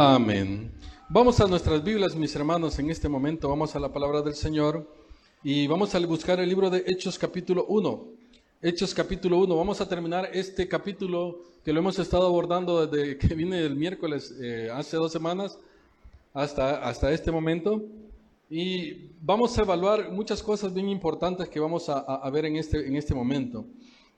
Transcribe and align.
Amén. 0.00 0.70
Vamos 1.08 1.40
a 1.40 1.48
nuestras 1.48 1.82
Biblias, 1.82 2.14
mis 2.14 2.32
hermanos, 2.36 2.78
en 2.78 2.88
este 2.88 3.08
momento 3.08 3.48
vamos 3.48 3.74
a 3.74 3.80
la 3.80 3.92
palabra 3.92 4.22
del 4.22 4.36
Señor 4.36 4.88
y 5.42 5.66
vamos 5.66 5.92
a 5.92 5.98
buscar 6.06 6.38
el 6.38 6.48
libro 6.48 6.70
de 6.70 6.84
Hechos 6.86 7.18
capítulo 7.18 7.66
1. 7.66 8.06
Hechos 8.62 8.94
capítulo 8.94 9.38
1. 9.38 9.56
Vamos 9.56 9.80
a 9.80 9.88
terminar 9.88 10.30
este 10.32 10.68
capítulo 10.68 11.40
que 11.64 11.72
lo 11.72 11.80
hemos 11.80 11.98
estado 11.98 12.28
abordando 12.28 12.86
desde 12.86 13.18
que 13.18 13.34
vine 13.34 13.58
el 13.58 13.74
miércoles, 13.74 14.32
eh, 14.40 14.68
hace 14.72 14.96
dos 14.96 15.10
semanas, 15.10 15.58
hasta, 16.32 16.76
hasta 16.88 17.10
este 17.10 17.32
momento. 17.32 17.82
Y 18.48 19.10
vamos 19.20 19.58
a 19.58 19.62
evaluar 19.62 20.12
muchas 20.12 20.44
cosas 20.44 20.72
bien 20.72 20.90
importantes 20.90 21.48
que 21.48 21.58
vamos 21.58 21.88
a, 21.88 21.98
a 21.98 22.30
ver 22.30 22.44
en 22.44 22.54
este, 22.54 22.86
en 22.86 22.94
este 22.94 23.16
momento. 23.16 23.66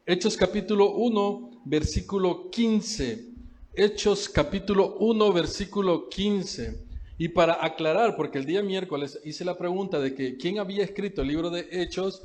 Hechos 0.04 0.36
capítulo 0.36 0.90
1, 0.90 1.62
versículo 1.64 2.50
15. 2.50 3.30
Hechos 3.73 4.29
capítulo 4.29 4.96
1, 4.98 5.32
versículo 5.32 6.09
15. 6.09 6.76
Y 7.18 7.29
para 7.29 7.64
aclarar, 7.64 8.17
porque 8.17 8.39
el 8.39 8.44
día 8.44 8.64
miércoles 8.64 9.21
hice 9.25 9.44
la 9.44 9.57
pregunta 9.57 10.00
de 10.00 10.13
que 10.13 10.36
quién 10.36 10.58
había 10.58 10.82
escrito 10.82 11.22
el 11.22 11.29
libro 11.29 11.50
de 11.50 11.68
Hechos, 11.71 12.21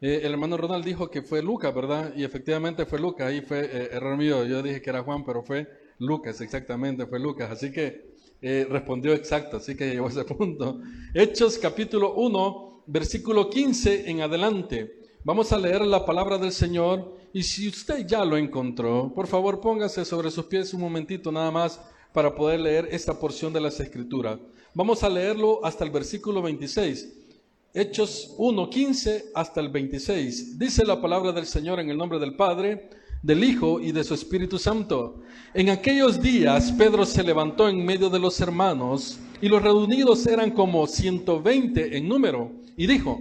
eh, 0.00 0.20
el 0.22 0.32
hermano 0.32 0.56
Ronald 0.56 0.84
dijo 0.84 1.10
que 1.10 1.22
fue 1.22 1.42
Lucas, 1.42 1.74
¿verdad? 1.74 2.12
Y 2.16 2.22
efectivamente 2.22 2.86
fue 2.86 3.00
Lucas, 3.00 3.26
ahí 3.26 3.40
fue 3.40 3.64
eh, 3.64 3.88
error 3.90 4.16
mío, 4.16 4.44
yo 4.44 4.62
dije 4.62 4.80
que 4.80 4.90
era 4.90 5.02
Juan, 5.02 5.24
pero 5.24 5.42
fue 5.42 5.66
Lucas, 5.98 6.40
exactamente, 6.40 7.06
fue 7.06 7.18
Lucas. 7.18 7.50
Así 7.50 7.72
que 7.72 8.12
eh, 8.40 8.64
respondió 8.70 9.14
exacto, 9.14 9.56
así 9.56 9.76
que 9.76 9.90
llegó 9.90 10.06
a 10.06 10.10
ese 10.10 10.24
punto. 10.24 10.80
Hechos 11.12 11.58
capítulo 11.58 12.14
1, 12.14 12.84
versículo 12.86 13.50
15 13.50 14.08
en 14.08 14.20
adelante. 14.20 15.08
Vamos 15.24 15.50
a 15.52 15.58
leer 15.58 15.84
la 15.84 16.06
palabra 16.06 16.38
del 16.38 16.52
Señor 16.52 17.17
y 17.32 17.42
si 17.42 17.68
usted 17.68 18.06
ya 18.06 18.24
lo 18.24 18.36
encontró, 18.36 19.12
por 19.14 19.26
favor 19.26 19.60
póngase 19.60 20.04
sobre 20.04 20.30
sus 20.30 20.46
pies 20.46 20.72
un 20.72 20.80
momentito 20.80 21.30
nada 21.30 21.50
más 21.50 21.80
para 22.12 22.34
poder 22.34 22.60
leer 22.60 22.88
esta 22.90 23.18
porción 23.18 23.52
de 23.52 23.60
las 23.60 23.78
Escrituras. 23.80 24.38
Vamos 24.74 25.02
a 25.02 25.08
leerlo 25.08 25.64
hasta 25.64 25.84
el 25.84 25.90
versículo 25.90 26.40
26. 26.42 27.14
Hechos 27.74 28.34
1, 28.38 28.70
15 28.70 29.24
hasta 29.34 29.60
el 29.60 29.68
26. 29.68 30.58
Dice 30.58 30.84
la 30.84 31.00
palabra 31.00 31.32
del 31.32 31.46
Señor 31.46 31.80
en 31.80 31.90
el 31.90 31.98
nombre 31.98 32.18
del 32.18 32.34
Padre, 32.34 32.88
del 33.22 33.44
Hijo 33.44 33.80
y 33.80 33.92
de 33.92 34.04
su 34.04 34.14
Espíritu 34.14 34.58
Santo. 34.58 35.20
En 35.52 35.68
aquellos 35.68 36.20
días 36.20 36.72
Pedro 36.72 37.04
se 37.04 37.22
levantó 37.22 37.68
en 37.68 37.84
medio 37.84 38.08
de 38.08 38.18
los 38.18 38.40
hermanos 38.40 39.18
y 39.40 39.48
los 39.48 39.62
reunidos 39.62 40.26
eran 40.26 40.50
como 40.50 40.86
120 40.86 41.96
en 41.96 42.08
número 42.08 42.52
y 42.76 42.86
dijo, 42.86 43.20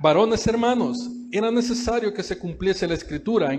varones 0.00 0.46
hermanos, 0.46 1.10
era 1.32 1.50
necesario 1.50 2.12
que 2.12 2.22
se 2.22 2.38
cumpliese 2.38 2.86
la 2.86 2.94
escritura 2.94 3.52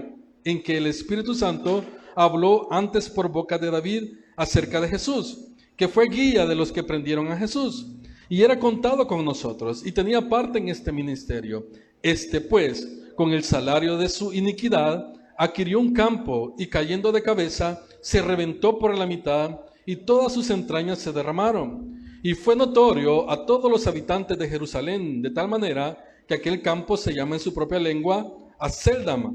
en, 0.43 0.63
que 0.63 0.77
el 0.77 0.85
Espíritu 0.85 1.33
Santo 1.33 1.83
habló 2.15 2.71
antes 2.71 3.09
por 3.09 3.29
boca 3.29 3.57
de 3.57 3.71
David 3.71 4.13
acerca 4.35 4.79
de 4.79 4.87
Jesús, 4.87 5.47
que 5.75 5.87
fue 5.87 6.07
guía 6.07 6.45
de 6.45 6.53
los 6.53 6.71
que 6.71 6.83
prendieron 6.83 7.31
a 7.31 7.37
Jesús, 7.37 7.87
y 8.29 8.43
era 8.43 8.59
contado 8.59 9.07
con 9.07 9.25
nosotros, 9.25 9.85
y 9.85 9.91
tenía 9.91 10.29
parte 10.29 10.59
en 10.59 10.69
este 10.69 10.91
ministerio. 10.91 11.65
Este 12.03 12.41
pues, 12.41 12.87
con 13.15 13.31
el 13.31 13.43
salario 13.43 13.97
de 13.97 14.07
su 14.07 14.33
iniquidad, 14.33 15.11
adquirió 15.35 15.79
un 15.79 15.93
campo, 15.93 16.55
y 16.59 16.67
cayendo 16.67 17.11
de 17.11 17.23
cabeza, 17.23 17.83
se 18.01 18.21
reventó 18.21 18.77
por 18.77 18.95
la 18.95 19.07
mitad, 19.07 19.61
y 19.85 19.95
todas 19.95 20.31
sus 20.31 20.51
entrañas 20.51 20.99
se 20.99 21.11
derramaron. 21.11 21.99
Y 22.21 22.35
fue 22.35 22.55
notorio 22.55 23.29
a 23.29 23.45
todos 23.47 23.69
los 23.69 23.87
habitantes 23.87 24.37
de 24.37 24.47
Jerusalén, 24.47 25.23
de 25.23 25.31
tal 25.31 25.47
manera 25.47 25.97
que 26.27 26.35
aquel 26.35 26.61
campo 26.61 26.97
se 26.97 27.13
llama 27.13 27.35
en 27.35 27.41
su 27.41 27.53
propia 27.53 27.79
lengua 27.79 28.31
Aceldama. 28.59 29.33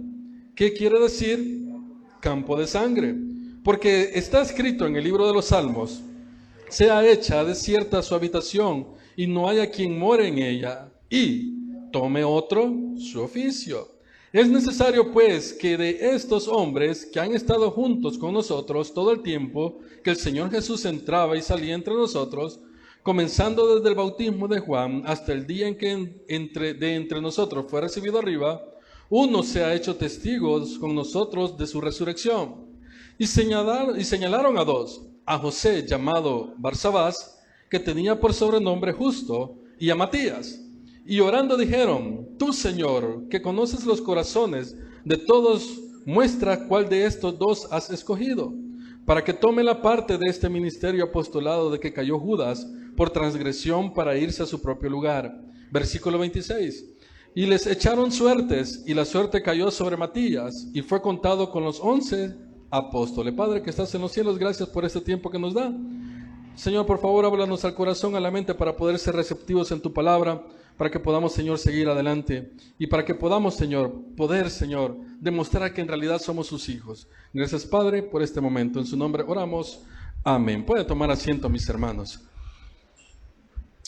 ¿Qué 0.54 0.72
quiere 0.72 0.98
decir? 0.98 1.64
Campo 2.20 2.58
de 2.58 2.66
sangre. 2.66 3.14
Porque 3.62 4.12
está 4.14 4.42
escrito 4.42 4.86
en 4.86 4.96
el 4.96 5.04
libro 5.04 5.26
de 5.26 5.34
los 5.34 5.46
Salmos, 5.46 6.00
sea 6.68 7.06
hecha 7.06 7.44
desierta 7.44 8.02
su 8.02 8.14
habitación 8.14 8.88
y 9.16 9.26
no 9.26 9.48
haya 9.48 9.70
quien 9.70 9.98
more 9.98 10.26
en 10.26 10.38
ella, 10.38 10.90
y 11.10 11.52
tome 11.90 12.24
otro 12.24 12.72
su 12.98 13.20
oficio. 13.20 13.88
Es 14.32 14.48
necesario 14.48 15.10
pues 15.10 15.54
que 15.54 15.76
de 15.76 16.10
estos 16.14 16.48
hombres 16.48 17.06
que 17.06 17.18
han 17.18 17.34
estado 17.34 17.70
juntos 17.70 18.18
con 18.18 18.34
nosotros 18.34 18.92
todo 18.92 19.10
el 19.10 19.22
tiempo 19.22 19.78
que 20.04 20.10
el 20.10 20.16
Señor 20.16 20.50
Jesús 20.50 20.84
entraba 20.84 21.36
y 21.36 21.42
salía 21.42 21.74
entre 21.74 21.94
nosotros, 21.94 22.60
comenzando 23.02 23.74
desde 23.74 23.88
el 23.88 23.94
bautismo 23.94 24.48
de 24.48 24.60
Juan 24.60 25.02
hasta 25.06 25.32
el 25.32 25.46
día 25.46 25.66
en 25.68 25.76
que 25.76 26.22
entre, 26.28 26.74
de 26.74 26.94
entre 26.94 27.20
nosotros 27.20 27.66
fue 27.68 27.80
recibido 27.80 28.18
arriba, 28.18 28.62
uno 29.10 29.42
se 29.42 29.64
ha 29.64 29.74
hecho 29.74 29.96
testigos 29.96 30.78
con 30.78 30.94
nosotros 30.94 31.56
de 31.56 31.66
su 31.66 31.80
resurrección. 31.80 32.66
Y 33.18 33.24
y 33.24 34.04
señalaron 34.04 34.58
a 34.58 34.64
dos, 34.64 35.02
a 35.24 35.38
José 35.38 35.84
llamado 35.86 36.54
Barsabás, 36.58 37.38
que 37.70 37.80
tenía 37.80 38.18
por 38.20 38.32
sobrenombre 38.32 38.92
justo, 38.92 39.56
y 39.78 39.90
a 39.90 39.94
Matías. 39.94 40.60
Y 41.04 41.20
orando 41.20 41.56
dijeron, 41.56 42.36
tú 42.38 42.52
Señor, 42.52 43.28
que 43.28 43.40
conoces 43.40 43.86
los 43.86 44.00
corazones 44.00 44.76
de 45.04 45.16
todos, 45.16 45.80
muestra 46.04 46.66
cuál 46.68 46.88
de 46.88 47.06
estos 47.06 47.38
dos 47.38 47.66
has 47.70 47.90
escogido, 47.90 48.52
para 49.06 49.24
que 49.24 49.32
tome 49.32 49.64
la 49.64 49.80
parte 49.80 50.18
de 50.18 50.26
este 50.26 50.48
ministerio 50.48 51.04
apostolado 51.04 51.70
de 51.70 51.80
que 51.80 51.92
cayó 51.92 52.18
Judas 52.18 52.66
por 52.98 53.10
transgresión 53.10 53.94
para 53.94 54.18
irse 54.18 54.42
a 54.42 54.46
su 54.46 54.60
propio 54.60 54.90
lugar. 54.90 55.40
Versículo 55.70 56.18
26. 56.18 56.84
Y 57.32 57.46
les 57.46 57.64
echaron 57.68 58.10
suertes, 58.10 58.82
y 58.88 58.92
la 58.92 59.04
suerte 59.04 59.40
cayó 59.40 59.70
sobre 59.70 59.96
Matías, 59.96 60.66
y 60.74 60.82
fue 60.82 61.00
contado 61.00 61.52
con 61.52 61.62
los 61.62 61.78
once 61.78 62.34
apóstoles. 62.70 63.34
Padre 63.34 63.62
que 63.62 63.70
estás 63.70 63.94
en 63.94 64.00
los 64.00 64.10
cielos, 64.10 64.36
gracias 64.36 64.68
por 64.68 64.84
este 64.84 65.00
tiempo 65.00 65.30
que 65.30 65.38
nos 65.38 65.54
da. 65.54 65.72
Señor, 66.56 66.86
por 66.86 66.98
favor, 66.98 67.24
háblanos 67.24 67.64
al 67.64 67.76
corazón, 67.76 68.16
a 68.16 68.20
la 68.20 68.32
mente, 68.32 68.52
para 68.52 68.76
poder 68.76 68.98
ser 68.98 69.14
receptivos 69.14 69.70
en 69.70 69.80
tu 69.80 69.92
palabra, 69.92 70.44
para 70.76 70.90
que 70.90 70.98
podamos, 70.98 71.32
Señor, 71.32 71.58
seguir 71.58 71.88
adelante, 71.88 72.52
y 72.80 72.88
para 72.88 73.04
que 73.04 73.14
podamos, 73.14 73.54
Señor, 73.54 73.94
poder, 74.16 74.50
Señor, 74.50 74.96
demostrar 75.20 75.72
que 75.72 75.82
en 75.82 75.88
realidad 75.88 76.18
somos 76.18 76.48
sus 76.48 76.68
hijos. 76.68 77.06
Gracias, 77.32 77.64
Padre, 77.64 78.02
por 78.02 78.24
este 78.24 78.40
momento. 78.40 78.80
En 78.80 78.86
su 78.86 78.96
nombre 78.96 79.22
oramos. 79.24 79.82
Amén. 80.24 80.66
Puede 80.66 80.82
tomar 80.82 81.12
asiento, 81.12 81.48
mis 81.48 81.68
hermanos. 81.68 82.27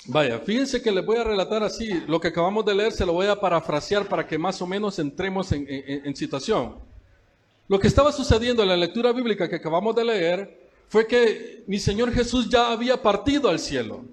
Vaya, 0.07 0.39
fíjense 0.39 0.81
que 0.81 0.91
les 0.91 1.05
voy 1.05 1.19
a 1.19 1.25
relatar 1.25 1.63
así, 1.63 1.91
lo 2.07 2.21
que 2.21 2.29
acabamos 2.29 2.65
de 2.65 2.75
leer 2.75 2.93
se 2.93 3.05
lo 3.05 3.13
voy 3.13 3.27
a 3.27 3.39
parafrasear 3.39 4.09
para 4.09 4.27
que 4.27 4.39
más 4.39 4.61
o 4.63 4.67
menos 4.67 4.99
entremos 4.99 5.53
en, 5.53 6.17
situación. 6.17 6.77
Lo 7.69 7.79
que 7.79 7.87
estaba 7.87 8.11
sucediendo 8.11 8.63
en 8.63 8.71
la 8.71 8.77
lectura 8.77 9.13
bíblica 9.13 9.49
que 9.49 9.57
acabamos 9.57 9.95
de 9.95 10.05
leer 10.05 10.71
fue 10.89 11.07
que 11.07 11.65
mi 11.67 11.79
Señor 11.79 12.13
Jesús 12.13 12.49
ya 12.49 12.73
había 12.73 13.01
partido 13.01 13.49
al 13.49 13.59
cielo. 13.59 14.05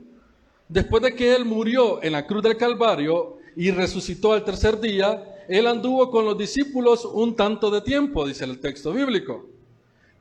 Después 0.67 1.01
de 1.01 1.15
que 1.15 1.33
Él 1.33 1.45
murió 1.45 2.03
en 2.03 2.11
la 2.11 2.27
cruz 2.27 2.43
del 2.43 2.57
Calvario 2.57 3.37
y 3.55 3.71
resucitó 3.71 4.33
al 4.33 4.43
tercer 4.43 4.79
día, 4.79 5.23
Él 5.47 5.65
anduvo 5.65 6.11
con 6.11 6.25
los 6.25 6.37
discípulos 6.37 7.05
un 7.05 7.35
tanto 7.35 7.71
de 7.71 7.81
tiempo, 7.81 8.27
dice 8.27 8.43
el 8.43 8.59
texto 8.59 8.91
bíblico. 8.91 9.47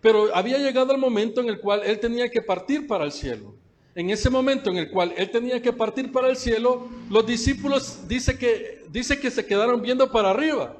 Pero 0.00 0.34
había 0.34 0.58
llegado 0.58 0.92
el 0.92 0.98
momento 0.98 1.40
en 1.40 1.48
el 1.48 1.60
cual 1.60 1.82
Él 1.84 1.98
tenía 1.98 2.30
que 2.30 2.40
partir 2.40 2.86
para 2.86 3.04
el 3.04 3.10
cielo 3.10 3.52
en 3.96 4.10
ese 4.10 4.28
momento 4.28 4.68
en 4.68 4.76
el 4.76 4.90
cual 4.90 5.14
él 5.16 5.30
tenía 5.30 5.60
que 5.62 5.72
partir 5.72 6.12
para 6.12 6.28
el 6.28 6.36
cielo, 6.36 6.86
los 7.08 7.26
discípulos 7.26 8.06
dice 8.06 8.38
que, 8.38 8.84
dice 8.90 9.18
que 9.18 9.30
se 9.30 9.46
quedaron 9.46 9.80
viendo 9.80 10.12
para 10.12 10.30
arriba, 10.30 10.76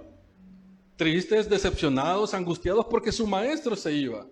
tristes, 0.97 1.49
decepcionados, 1.49 2.35
angustiados 2.35 2.85
porque 2.91 3.11
su 3.11 3.27
maestro 3.27 3.75
se 3.75 3.95
iba. 3.95 4.27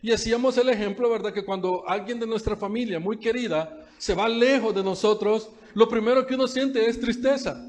Y 0.00 0.12
hacíamos 0.12 0.56
el 0.56 0.68
ejemplo, 0.68 1.10
¿verdad? 1.10 1.32
Que 1.32 1.44
cuando 1.44 1.82
alguien 1.88 2.20
de 2.20 2.28
nuestra 2.28 2.54
familia 2.54 3.00
muy 3.00 3.18
querida 3.18 3.84
se 3.98 4.14
va 4.14 4.28
lejos 4.28 4.72
de 4.72 4.84
nosotros, 4.84 5.50
lo 5.74 5.88
primero 5.88 6.24
que 6.24 6.36
uno 6.36 6.46
siente 6.46 6.88
es 6.88 7.00
tristeza. 7.00 7.60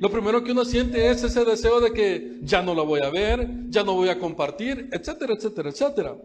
Lo 0.00 0.10
primero 0.10 0.42
que 0.42 0.50
uno 0.50 0.64
siente 0.64 1.08
es 1.08 1.22
ese 1.22 1.44
deseo 1.44 1.80
de 1.80 1.92
que 1.92 2.40
ya 2.42 2.62
no 2.62 2.74
la 2.74 2.82
voy 2.82 3.00
a 3.00 3.10
ver, 3.10 3.48
ya 3.68 3.84
no 3.84 3.94
voy 3.94 4.08
a 4.08 4.18
compartir, 4.18 4.88
etcétera, 4.90 5.34
etcétera, 5.34 5.70
etcétera. 5.70 6.16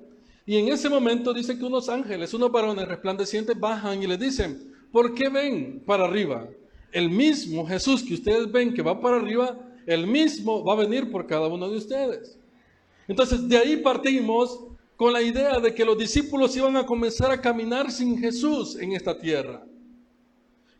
Y 0.46 0.58
en 0.58 0.70
ese 0.70 0.90
momento 0.90 1.34
dice 1.34 1.58
que 1.58 1.64
unos 1.64 1.88
ángeles, 1.90 2.34
unos 2.34 2.52
varones 2.52 2.88
resplandecientes 2.88 3.60
bajan 3.60 4.02
y 4.02 4.08
le 4.08 4.18
dicen, 4.18 4.74
¿por 4.92 5.14
qué 5.14 5.30
ven 5.30 5.84
para 5.86 6.06
arriba? 6.06 6.48
El 6.92 7.10
mismo 7.10 7.66
Jesús 7.66 8.04
que 8.04 8.16
ustedes 8.16 8.52
ven 8.52 8.74
que 8.74 8.82
va 8.82 9.00
para 9.00 9.18
arriba, 9.18 9.58
el 9.86 10.08
mismo 10.08 10.64
va 10.64 10.74
a 10.74 10.78
venir 10.78 11.12
por 11.12 11.28
cada 11.28 11.48
uno 11.48 11.70
de 11.70 11.78
ustedes. 11.78 12.38
Entonces 13.08 13.48
de 13.48 13.58
ahí 13.58 13.78
partimos 13.78 14.66
con 14.96 15.14
la 15.14 15.22
idea 15.22 15.60
de 15.60 15.74
que 15.74 15.86
los 15.86 15.98
discípulos 15.98 16.56
iban 16.56 16.76
a 16.78 16.86
comenzar 16.86 17.32
a 17.32 17.42
caminar 17.42 17.92
sin 17.92 18.18
Jesús 18.20 18.76
en 18.80 18.94
esta 18.94 19.18
tierra. 19.18 19.64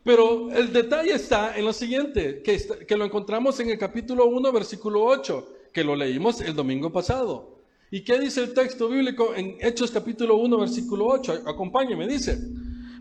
Pero 0.04 0.50
el 0.50 0.72
detalle 0.72 1.12
está 1.12 1.56
en 1.56 1.64
lo 1.64 1.72
siguiente, 1.72 2.42
que, 2.42 2.60
que 2.86 2.96
lo 2.96 3.04
encontramos 3.04 3.58
en 3.60 3.70
el 3.70 3.78
capítulo 3.78 4.26
1, 4.26 4.52
versículo 4.52 5.04
8, 5.04 5.48
que 5.72 5.84
lo 5.84 5.94
leímos 5.94 6.40
el 6.40 6.54
domingo 6.54 6.92
pasado. 6.92 7.61
¿Y 7.92 8.00
qué 8.00 8.18
dice 8.18 8.40
el 8.40 8.54
texto 8.54 8.88
bíblico 8.88 9.34
en 9.34 9.58
Hechos 9.60 9.90
capítulo 9.90 10.36
1, 10.36 10.60
versículo 10.60 11.08
8? 11.08 11.42
Acompáñeme, 11.44 12.08
dice, 12.08 12.38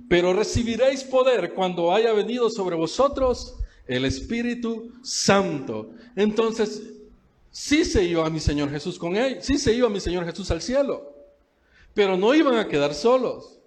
pero 0.09 0.33
recibiréis 0.33 1.05
poder 1.05 1.53
cuando 1.53 1.93
haya 1.93 2.11
venido 2.11 2.49
sobre 2.49 2.75
vosotros 2.75 3.55
el 3.87 4.03
Espíritu 4.03 4.91
Santo. 5.01 5.91
Entonces, 6.13 6.91
sí 7.51 7.85
se 7.85 8.03
iba 8.03 8.27
a 8.27 8.29
mi 8.29 8.41
Señor 8.41 8.69
Jesús 8.69 8.99
con 8.99 9.15
él, 9.15 9.37
sí 9.41 9.57
se 9.57 9.73
iba 9.73 9.87
a 9.87 9.89
mi 9.89 10.01
Señor 10.01 10.25
Jesús 10.25 10.51
al 10.51 10.61
cielo, 10.61 11.15
pero 11.93 12.17
no 12.17 12.35
iban 12.35 12.55
a 12.55 12.67
quedar 12.67 12.93
solos. 12.93 13.59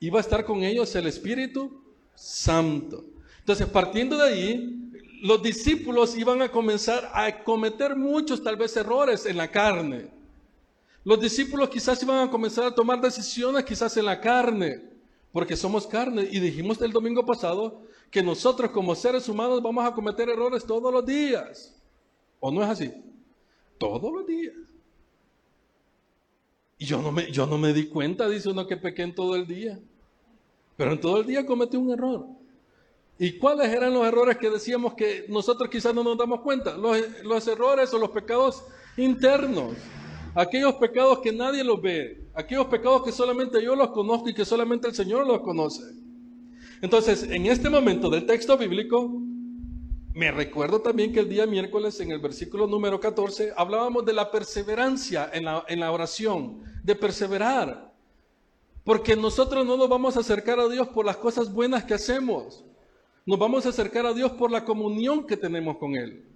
iba 0.00 0.18
a 0.18 0.20
estar 0.20 0.44
con 0.44 0.64
ellos 0.64 0.92
el 0.96 1.06
Espíritu 1.06 1.80
Santo. 2.16 3.04
Entonces, 3.38 3.68
partiendo 3.68 4.16
de 4.16 4.28
ahí, 4.28 4.90
los 5.22 5.40
discípulos 5.44 6.18
iban 6.18 6.42
a 6.42 6.50
comenzar 6.50 7.08
a 7.14 7.44
cometer 7.44 7.94
muchos 7.94 8.42
tal 8.42 8.56
vez 8.56 8.76
errores 8.76 9.26
en 9.26 9.36
la 9.36 9.48
carne. 9.48 10.21
Los 11.04 11.20
discípulos 11.20 11.68
quizás 11.68 12.02
iban 12.02 12.28
a 12.28 12.30
comenzar 12.30 12.64
a 12.64 12.74
tomar 12.74 13.00
decisiones 13.00 13.64
quizás 13.64 13.96
en 13.96 14.04
la 14.04 14.20
carne, 14.20 14.82
porque 15.32 15.56
somos 15.56 15.86
carne. 15.86 16.28
Y 16.30 16.38
dijimos 16.38 16.80
el 16.80 16.92
domingo 16.92 17.26
pasado 17.26 17.82
que 18.10 18.22
nosotros 18.22 18.70
como 18.70 18.94
seres 18.94 19.28
humanos 19.28 19.62
vamos 19.62 19.84
a 19.84 19.94
cometer 19.94 20.28
errores 20.28 20.64
todos 20.64 20.92
los 20.92 21.04
días. 21.04 21.74
¿O 22.38 22.50
no 22.50 22.62
es 22.62 22.68
así? 22.68 22.92
Todos 23.78 24.12
los 24.12 24.26
días. 24.26 24.54
Y 26.78 26.84
yo 26.84 27.00
no 27.00 27.10
me, 27.10 27.30
yo 27.30 27.46
no 27.46 27.58
me 27.58 27.72
di 27.72 27.86
cuenta, 27.86 28.28
dice 28.28 28.48
uno, 28.48 28.66
que 28.66 28.76
pequé 28.76 29.02
en 29.02 29.14
todo 29.14 29.34
el 29.34 29.46
día. 29.46 29.80
Pero 30.76 30.92
en 30.92 31.00
todo 31.00 31.20
el 31.20 31.26
día 31.26 31.46
cometí 31.46 31.76
un 31.76 31.90
error. 31.90 32.26
¿Y 33.18 33.38
cuáles 33.38 33.68
eran 33.68 33.92
los 33.94 34.06
errores 34.06 34.36
que 34.36 34.50
decíamos 34.50 34.94
que 34.94 35.26
nosotros 35.28 35.68
quizás 35.68 35.94
no 35.94 36.02
nos 36.02 36.18
damos 36.18 36.40
cuenta? 36.40 36.76
Los, 36.76 36.98
los 37.22 37.46
errores 37.46 37.92
o 37.92 37.98
los 37.98 38.10
pecados 38.10 38.64
internos. 38.96 39.74
Aquellos 40.34 40.74
pecados 40.74 41.18
que 41.18 41.32
nadie 41.32 41.62
los 41.62 41.80
ve. 41.80 42.28
Aquellos 42.34 42.66
pecados 42.66 43.02
que 43.02 43.12
solamente 43.12 43.62
yo 43.62 43.76
los 43.76 43.90
conozco 43.90 44.28
y 44.28 44.34
que 44.34 44.44
solamente 44.44 44.88
el 44.88 44.94
Señor 44.94 45.26
los 45.26 45.40
conoce. 45.40 45.82
Entonces, 46.80 47.24
en 47.24 47.46
este 47.46 47.68
momento 47.68 48.08
del 48.08 48.26
texto 48.26 48.56
bíblico, 48.56 49.10
me 50.14 50.30
recuerdo 50.30 50.80
también 50.80 51.12
que 51.12 51.20
el 51.20 51.28
día 51.28 51.46
miércoles 51.46 52.00
en 52.00 52.10
el 52.10 52.18
versículo 52.18 52.66
número 52.66 52.98
14 52.98 53.52
hablábamos 53.56 54.04
de 54.04 54.12
la 54.12 54.30
perseverancia 54.30 55.30
en 55.32 55.44
la, 55.44 55.64
en 55.68 55.80
la 55.80 55.92
oración, 55.92 56.62
de 56.82 56.94
perseverar. 56.94 57.92
Porque 58.84 59.14
nosotros 59.14 59.64
no 59.64 59.76
nos 59.76 59.88
vamos 59.88 60.16
a 60.16 60.20
acercar 60.20 60.58
a 60.58 60.68
Dios 60.68 60.88
por 60.88 61.06
las 61.06 61.16
cosas 61.16 61.52
buenas 61.52 61.84
que 61.84 61.94
hacemos. 61.94 62.64
Nos 63.24 63.38
vamos 63.38 63.64
a 63.64 63.68
acercar 63.68 64.06
a 64.06 64.12
Dios 64.12 64.32
por 64.32 64.50
la 64.50 64.64
comunión 64.64 65.26
que 65.26 65.36
tenemos 65.36 65.76
con 65.76 65.94
Él. 65.94 66.31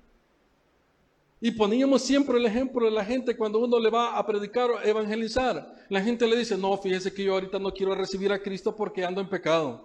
Y 1.40 1.50
poníamos 1.50 2.02
siempre 2.02 2.38
el 2.38 2.46
ejemplo 2.46 2.86
de 2.86 2.90
la 2.90 3.04
gente 3.04 3.36
cuando 3.36 3.58
uno 3.58 3.78
le 3.78 3.90
va 3.90 4.16
a 4.16 4.26
predicar 4.26 4.70
o 4.70 4.80
evangelizar. 4.82 5.74
La 5.90 6.00
gente 6.00 6.26
le 6.26 6.36
dice, 6.36 6.56
no, 6.56 6.76
fíjese 6.78 7.12
que 7.12 7.24
yo 7.24 7.34
ahorita 7.34 7.58
no 7.58 7.72
quiero 7.72 7.94
recibir 7.94 8.32
a 8.32 8.38
Cristo 8.38 8.74
porque 8.74 9.04
ando 9.04 9.20
en 9.20 9.28
pecado. 9.28 9.84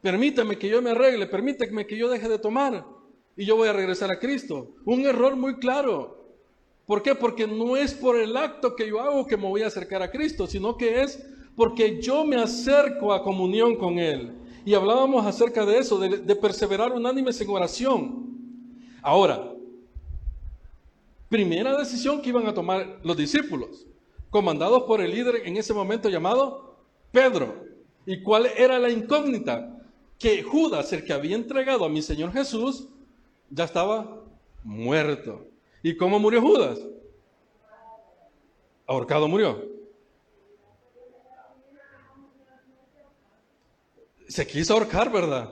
Permítame 0.00 0.56
que 0.56 0.68
yo 0.68 0.80
me 0.80 0.90
arregle, 0.90 1.26
permítame 1.26 1.86
que 1.86 1.96
yo 1.96 2.08
deje 2.08 2.26
de 2.26 2.38
tomar 2.38 2.86
y 3.36 3.44
yo 3.44 3.54
voy 3.54 3.68
a 3.68 3.74
regresar 3.74 4.10
a 4.10 4.18
Cristo. 4.18 4.76
Un 4.86 5.04
error 5.04 5.36
muy 5.36 5.56
claro. 5.56 6.16
¿Por 6.86 7.02
qué? 7.02 7.14
Porque 7.14 7.46
no 7.46 7.76
es 7.76 7.92
por 7.92 8.18
el 8.18 8.34
acto 8.34 8.74
que 8.74 8.88
yo 8.88 8.98
hago 8.98 9.26
que 9.26 9.36
me 9.36 9.46
voy 9.46 9.62
a 9.62 9.66
acercar 9.66 10.02
a 10.02 10.10
Cristo, 10.10 10.46
sino 10.46 10.76
que 10.76 11.02
es 11.02 11.22
porque 11.54 12.00
yo 12.00 12.24
me 12.24 12.36
acerco 12.36 13.12
a 13.12 13.22
comunión 13.22 13.76
con 13.76 13.98
Él. 13.98 14.32
Y 14.64 14.72
hablábamos 14.72 15.26
acerca 15.26 15.66
de 15.66 15.78
eso, 15.78 15.98
de, 15.98 16.16
de 16.18 16.36
perseverar 16.36 16.92
unánimes 16.92 17.38
en 17.42 17.50
oración. 17.50 18.30
Ahora, 19.02 19.52
primera 21.30 21.78
decisión 21.78 22.20
que 22.20 22.28
iban 22.28 22.46
a 22.46 22.52
tomar 22.52 23.00
los 23.02 23.16
discípulos, 23.16 23.86
comandados 24.28 24.82
por 24.82 25.00
el 25.00 25.12
líder 25.12 25.46
en 25.46 25.56
ese 25.56 25.72
momento 25.72 26.10
llamado 26.10 26.76
Pedro. 27.10 27.64
¿Y 28.04 28.22
cuál 28.22 28.46
era 28.58 28.78
la 28.78 28.90
incógnita? 28.90 29.78
Que 30.18 30.42
Judas, 30.42 30.92
el 30.92 31.04
que 31.04 31.14
había 31.14 31.36
entregado 31.36 31.86
a 31.86 31.88
mi 31.88 32.02
Señor 32.02 32.32
Jesús, 32.32 32.88
ya 33.48 33.64
estaba 33.64 34.22
muerto. 34.62 35.46
¿Y 35.82 35.96
cómo 35.96 36.18
murió 36.18 36.42
Judas? 36.42 36.78
Ahorcado 38.86 39.26
murió. 39.26 39.80
se 44.30 44.46
quiso 44.46 44.74
ahorcar, 44.74 45.10
¿verdad? 45.10 45.50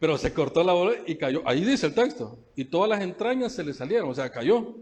Pero 0.00 0.18
se 0.18 0.32
cortó 0.32 0.64
la 0.64 0.72
bola 0.72 0.94
y 1.06 1.14
cayó. 1.14 1.42
Ahí 1.44 1.62
dice 1.62 1.86
el 1.86 1.94
texto. 1.94 2.38
Y 2.56 2.64
todas 2.64 2.88
las 2.88 3.02
entrañas 3.02 3.52
se 3.52 3.62
le 3.62 3.72
salieron, 3.72 4.10
o 4.10 4.14
sea, 4.14 4.30
cayó. 4.30 4.74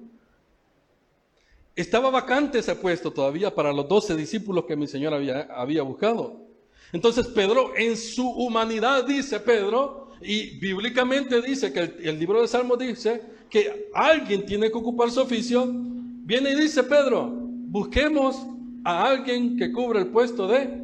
Estaba 1.77 2.09
vacante 2.09 2.61
ese 2.61 2.75
puesto 2.77 3.13
todavía 3.13 3.55
para 3.55 3.73
los 3.73 3.87
doce 3.89 4.17
discípulos 4.17 4.65
que 4.65 4.77
mi 4.77 4.87
Señor 4.87 5.13
había, 5.13 5.43
había 5.55 5.83
buscado. 5.83 6.49
Entonces 6.93 7.27
Pedro, 7.27 7.77
en 7.77 7.97
su 7.97 8.29
humanidad, 8.29 9.05
dice 9.05 9.39
Pedro, 9.41 10.09
y 10.21 10.59
bíblicamente 10.59 11.41
dice 11.43 11.73
que 11.73 11.81
el, 11.81 12.19
libro 12.19 12.41
de 12.41 12.49
Salmos 12.49 12.79
dice 12.79 13.23
que 13.51 13.91
alguien 13.95 14.45
tiene 14.47 14.71
que 14.71 14.79
ocupar 14.79 15.11
su 15.11 15.21
oficio, 15.21 15.67
viene 15.69 16.51
y 16.51 16.55
dice 16.57 16.83
Pedro, 16.83 17.29
busquemos 17.31 18.47
a 18.85 19.05
alguien 19.07 19.57
que 19.57 19.73
cubra 19.73 20.01
el 20.01 20.09
puesto 20.09 20.47
de 20.47 20.83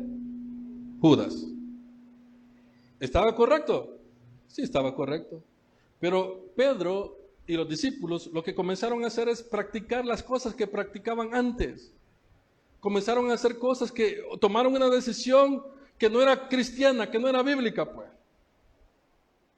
Judas. 1.00 1.46
¿Estaba 3.00 3.34
correcto? 3.34 3.93
Sí, 4.54 4.62
estaba 4.62 4.94
correcto. 4.94 5.42
Pero 5.98 6.52
Pedro 6.54 7.18
y 7.44 7.54
los 7.54 7.68
discípulos 7.68 8.28
lo 8.28 8.44
que 8.44 8.54
comenzaron 8.54 9.02
a 9.02 9.08
hacer 9.08 9.28
es 9.28 9.42
practicar 9.42 10.04
las 10.04 10.22
cosas 10.22 10.54
que 10.54 10.68
practicaban 10.68 11.34
antes. 11.34 11.92
Comenzaron 12.78 13.32
a 13.32 13.34
hacer 13.34 13.58
cosas 13.58 13.90
que 13.90 14.22
tomaron 14.40 14.76
una 14.76 14.88
decisión 14.88 15.60
que 15.98 16.08
no 16.08 16.22
era 16.22 16.48
cristiana, 16.48 17.10
que 17.10 17.18
no 17.18 17.26
era 17.26 17.42
bíblica, 17.42 17.92
pues. 17.92 18.08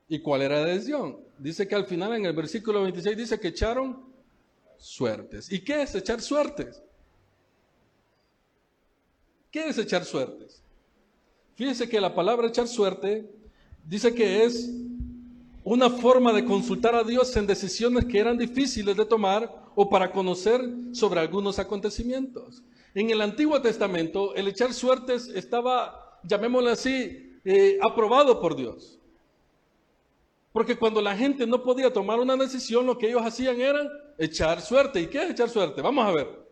¿Y 0.09 0.21
cuál 0.21 0.41
era 0.41 0.61
la 0.61 0.67
decisión? 0.69 1.19
Dice 1.37 1.69
que 1.69 1.75
al 1.75 1.85
final 1.85 2.15
en 2.15 2.25
el 2.25 2.33
versículo 2.33 2.83
26 2.85 3.19
dice 3.19 3.39
que 3.39 3.49
echaron 3.49 4.03
suertes. 4.79 5.53
¿Y 5.53 5.61
qué 5.61 5.83
es 5.83 5.95
echar 5.95 6.23
suertes? 6.23 6.83
¿Qué 9.51 9.69
es 9.69 9.77
echar 9.77 10.07
suertes? 10.07 10.63
Fíjense 11.55 11.87
que 11.87 12.01
la 12.01 12.15
palabra 12.15 12.49
echar 12.49 12.67
suerte 12.67 13.31
dice 13.87 14.15
que 14.15 14.45
es 14.45 14.71
una 15.67 15.91
forma 15.91 16.33
de 16.33 16.45
consultar 16.45 16.95
a 16.95 17.03
Dios 17.03 17.37
en 17.37 17.45
decisiones 17.45 18.05
que 18.05 18.21
eran 18.21 18.39
difíciles 18.39 18.97
de 18.97 19.05
tomar 19.05 19.53
o 19.75 19.91
para 19.91 20.13
conocer 20.13 20.61
sobre 20.93 21.19
algunos 21.19 21.59
acontecimientos. 21.59 22.63
En 22.95 23.11
el 23.11 23.21
Antiguo 23.21 23.61
Testamento, 23.61 24.33
el 24.37 24.47
echar 24.47 24.73
suertes 24.73 25.27
estaba, 25.27 26.21
llamémoslo 26.23 26.71
así, 26.71 27.41
eh, 27.45 27.81
aprobado 27.83 28.41
por 28.41 28.55
Dios. 28.55 29.01
Porque 30.53 30.77
cuando 30.77 31.03
la 31.03 31.17
gente 31.17 31.49
no 31.49 31.61
podía 31.61 31.93
tomar 31.93 32.21
una 32.21 32.37
decisión, 32.37 32.87
lo 32.87 32.97
que 32.97 33.09
ellos 33.09 33.23
hacían 33.23 33.61
era 33.61 33.91
echar 34.19 34.61
suerte. 34.61 35.01
¿Y 35.01 35.09
qué 35.09 35.25
es 35.25 35.31
echar 35.31 35.51
suerte? 35.51 35.83
Vamos 35.83 36.07
a 36.07 36.13
ver. 36.13 36.47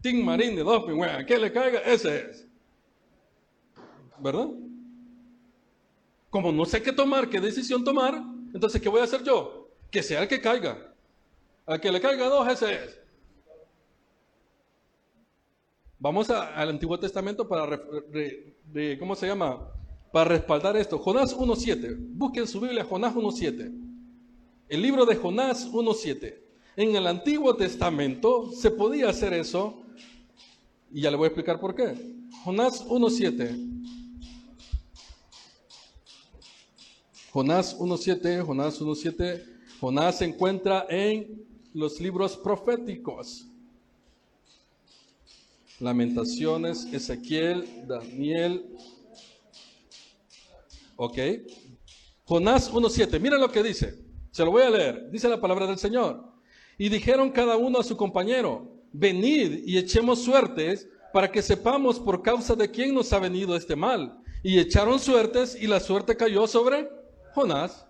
Tim 0.00 0.24
Marín 0.24 0.56
de 0.56 0.62
Doping, 0.62 0.98
¿qué 1.26 1.36
le 1.36 1.52
caiga? 1.52 1.80
Ese 1.80 2.30
es. 2.30 2.48
¿verdad? 4.18 4.48
Como 6.30 6.52
no 6.52 6.64
sé 6.64 6.82
qué 6.82 6.92
tomar, 6.92 7.28
qué 7.28 7.40
decisión 7.40 7.84
tomar, 7.84 8.22
entonces, 8.54 8.80
¿qué 8.80 8.88
voy 8.88 9.00
a 9.00 9.04
hacer 9.04 9.22
yo? 9.22 9.68
Que 9.90 10.02
sea 10.02 10.22
el 10.22 10.28
que 10.28 10.40
caiga. 10.40 10.94
Al 11.66 11.80
que 11.80 11.92
le 11.92 12.00
caiga 12.00 12.26
dos, 12.26 12.48
ese 12.48 12.74
es. 12.74 13.00
Vamos 15.98 16.30
al 16.30 16.70
Antiguo 16.70 16.98
Testamento 16.98 17.46
para, 17.46 17.80
¿cómo 18.98 19.14
se 19.14 19.26
llama? 19.26 19.68
Para 20.12 20.30
respaldar 20.30 20.76
esto. 20.76 20.98
Jonás 20.98 21.36
1.7. 21.36 21.96
Busquen 21.98 22.46
su 22.46 22.60
Biblia, 22.60 22.84
Jonás 22.84 23.14
1.7. 23.14 23.72
El 24.68 24.82
libro 24.82 25.04
de 25.04 25.16
Jonás 25.16 25.70
1.7. 25.70 26.38
En 26.76 26.96
el 26.96 27.06
Antiguo 27.06 27.54
Testamento 27.54 28.50
se 28.52 28.70
podía 28.70 29.10
hacer 29.10 29.34
eso. 29.34 29.82
Y 30.90 31.02
ya 31.02 31.10
le 31.10 31.16
voy 31.16 31.26
a 31.26 31.28
explicar 31.28 31.60
por 31.60 31.74
qué. 31.74 31.94
Jonás 32.44 32.84
1.7. 32.86 33.69
Jonás 37.32 37.78
1.7, 37.78 38.44
Jonás 38.44 38.80
1.7, 38.80 39.44
Jonás 39.80 40.18
se 40.18 40.24
encuentra 40.24 40.86
en 40.88 41.46
los 41.72 42.00
libros 42.00 42.36
proféticos. 42.36 43.46
Lamentaciones, 45.78 46.86
Ezequiel, 46.92 47.86
Daniel. 47.86 48.66
¿Ok? 50.96 51.18
Jonás 52.24 52.72
1.7, 52.72 53.20
mira 53.20 53.38
lo 53.38 53.50
que 53.50 53.62
dice. 53.62 53.96
Se 54.32 54.44
lo 54.44 54.50
voy 54.50 54.64
a 54.64 54.70
leer. 54.70 55.08
Dice 55.10 55.28
la 55.28 55.40
palabra 55.40 55.68
del 55.68 55.78
Señor. 55.78 56.24
Y 56.78 56.88
dijeron 56.88 57.30
cada 57.30 57.56
uno 57.56 57.78
a 57.78 57.84
su 57.84 57.96
compañero, 57.96 58.82
venid 58.92 59.62
y 59.64 59.78
echemos 59.78 60.22
suertes 60.22 60.88
para 61.12 61.30
que 61.30 61.42
sepamos 61.42 62.00
por 62.00 62.22
causa 62.22 62.56
de 62.56 62.70
quién 62.70 62.92
nos 62.92 63.12
ha 63.12 63.20
venido 63.20 63.54
este 63.54 63.76
mal. 63.76 64.20
Y 64.42 64.58
echaron 64.58 64.98
suertes 64.98 65.56
y 65.60 65.68
la 65.68 65.78
suerte 65.78 66.16
cayó 66.16 66.46
sobre 66.48 66.99
Jonás. 67.34 67.86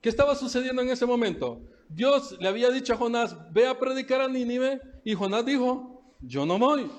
¿Qué 0.00 0.08
estaba 0.08 0.34
sucediendo 0.34 0.82
en 0.82 0.90
ese 0.90 1.06
momento? 1.06 1.60
Dios 1.88 2.36
le 2.40 2.48
había 2.48 2.70
dicho 2.70 2.94
a 2.94 2.96
Jonás, 2.96 3.36
ve 3.52 3.66
a 3.66 3.78
predicar 3.78 4.20
a 4.20 4.28
Nínive, 4.28 4.80
y 5.04 5.14
Jonás 5.14 5.44
dijo, 5.44 6.02
yo 6.20 6.44
no 6.46 6.58
voy. 6.58 6.90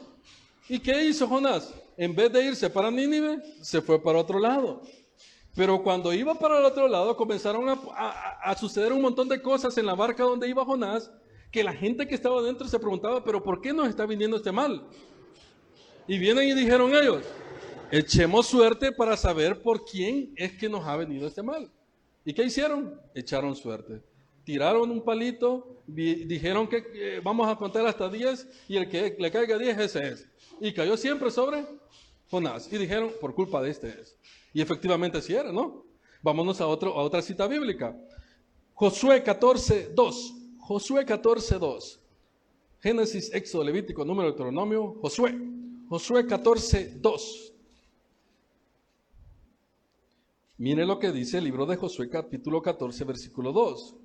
¿Y 0.69 0.79
qué 0.79 1.05
hizo 1.05 1.27
Jonás? 1.27 1.73
En 1.97 2.15
vez 2.15 2.31
de 2.31 2.45
irse 2.45 2.69
para 2.69 2.91
Nínive, 2.91 3.41
se 3.61 3.81
fue 3.81 4.01
para 4.01 4.19
otro 4.19 4.39
lado. 4.39 4.81
Pero 5.55 5.81
cuando 5.81 6.13
iba 6.13 6.35
para 6.35 6.59
el 6.59 6.65
otro 6.65 6.87
lado, 6.87 7.17
comenzaron 7.17 7.67
a, 7.67 7.73
a, 8.43 8.55
suceder 8.55 8.93
un 8.93 9.01
montón 9.01 9.27
de 9.27 9.41
cosas 9.41 9.77
en 9.77 9.87
la 9.87 9.95
barca 9.95 10.23
donde 10.23 10.47
iba 10.47 10.63
Jonás, 10.63 11.11
que 11.51 11.63
la 11.63 11.73
gente 11.73 12.07
que 12.07 12.15
estaba 12.15 12.41
dentro 12.41 12.67
se 12.67 12.77
preguntaba, 12.77 13.23
pero 13.23 13.41
¿por 13.41 13.61
qué 13.61 13.73
nos 13.73 13.89
está 13.89 14.05
viniendo 14.05 14.37
este 14.37 14.51
mal? 14.51 14.83
Y 16.07 16.19
vienen 16.19 16.47
y 16.47 16.53
dijeron 16.53 16.95
ellos, 16.95 17.23
echemos 17.91 18.47
suerte 18.47 18.91
para 18.91 19.15
saber 19.17 19.61
por 19.61 19.85
quién 19.85 20.33
es 20.35 20.53
que 20.53 20.69
nos 20.69 20.85
ha 20.85 20.95
venido 20.95 21.27
este 21.27 21.43
mal. 21.43 21.71
¿Y 22.25 22.33
qué 22.33 22.43
hicieron? 22.43 22.99
Echaron 23.15 23.55
suerte. 23.55 24.01
Tiraron 24.43 24.89
un 24.91 25.01
palito, 25.01 25.81
dijeron 25.87 26.67
que 26.67 26.77
eh, 26.93 27.21
vamos 27.23 27.47
a 27.47 27.55
contar 27.55 27.85
hasta 27.85 28.09
10 28.09 28.47
y 28.69 28.77
el 28.77 28.89
que 28.89 29.15
le 29.19 29.31
caiga 29.31 29.57
10 29.57 29.77
ese 29.79 30.07
es. 30.09 30.29
Y 30.59 30.73
cayó 30.73 30.95
siempre 30.97 31.31
sobre 31.31 31.65
Jonás. 32.29 32.71
Y 32.71 32.77
dijeron, 32.77 33.11
por 33.19 33.33
culpa 33.33 33.61
de 33.61 33.71
este 33.71 33.89
es. 33.89 34.17
Y 34.53 34.61
efectivamente 34.61 35.17
así 35.17 35.33
era, 35.33 35.51
¿no? 35.51 35.85
Vámonos 36.21 36.59
a, 36.61 36.67
otro, 36.67 36.93
a 36.93 37.03
otra 37.03 37.21
cita 37.21 37.47
bíblica. 37.47 37.95
Josué 38.73 39.23
14, 39.23 39.91
2. 39.93 40.33
Josué 40.59 41.05
14, 41.05 41.59
2. 41.59 41.99
Génesis, 42.79 43.33
Éxodo, 43.33 43.63
Levítico, 43.63 44.05
Número, 44.05 44.29
Deuteronomio, 44.29 44.97
Josué. 45.01 45.35
Josué 45.89 46.25
14, 46.25 46.97
2. 46.99 47.53
Mire 50.59 50.87
lo 50.87 50.97
que 50.97 51.11
dice 51.11 51.37
el 51.37 51.43
libro 51.43 51.67
de 51.67 51.77
Josué 51.77 52.09
capítulo 52.09 52.63
14, 52.63 53.03
versículo 53.03 53.51
2. 53.51 53.95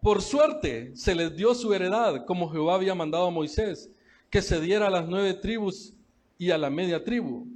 Por 0.00 0.22
suerte 0.22 0.94
se 0.94 1.16
les 1.16 1.34
dio 1.34 1.52
su 1.52 1.74
heredad, 1.74 2.26
como 2.26 2.48
Jehová 2.48 2.76
había 2.76 2.94
mandado 2.94 3.26
a 3.26 3.30
Moisés, 3.32 3.90
que 4.30 4.40
se 4.40 4.60
diera 4.60 4.86
a 4.86 4.90
las 4.90 5.08
nueve 5.08 5.34
tribus 5.34 5.94
y 6.38 6.52
a 6.52 6.58
la 6.58 6.70
media 6.70 7.02
tribu. 7.02 7.48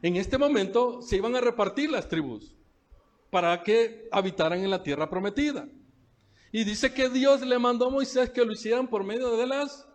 En 0.00 0.16
este 0.16 0.38
momento 0.38 1.02
se 1.02 1.16
iban 1.16 1.36
a 1.36 1.40
repartir 1.42 1.90
las 1.90 2.08
tribus 2.08 2.56
para 3.28 3.62
que 3.62 4.08
habitaran 4.10 4.60
en 4.60 4.70
la 4.70 4.82
tierra 4.82 5.10
prometida. 5.10 5.68
Y 6.52 6.64
dice 6.64 6.94
que 6.94 7.10
Dios 7.10 7.42
le 7.42 7.58
mandó 7.58 7.88
a 7.88 7.90
Moisés 7.90 8.30
que 8.30 8.46
lo 8.46 8.52
hicieran 8.52 8.88
por 8.88 9.04
medio 9.04 9.36
de 9.36 9.46
las 9.46 9.86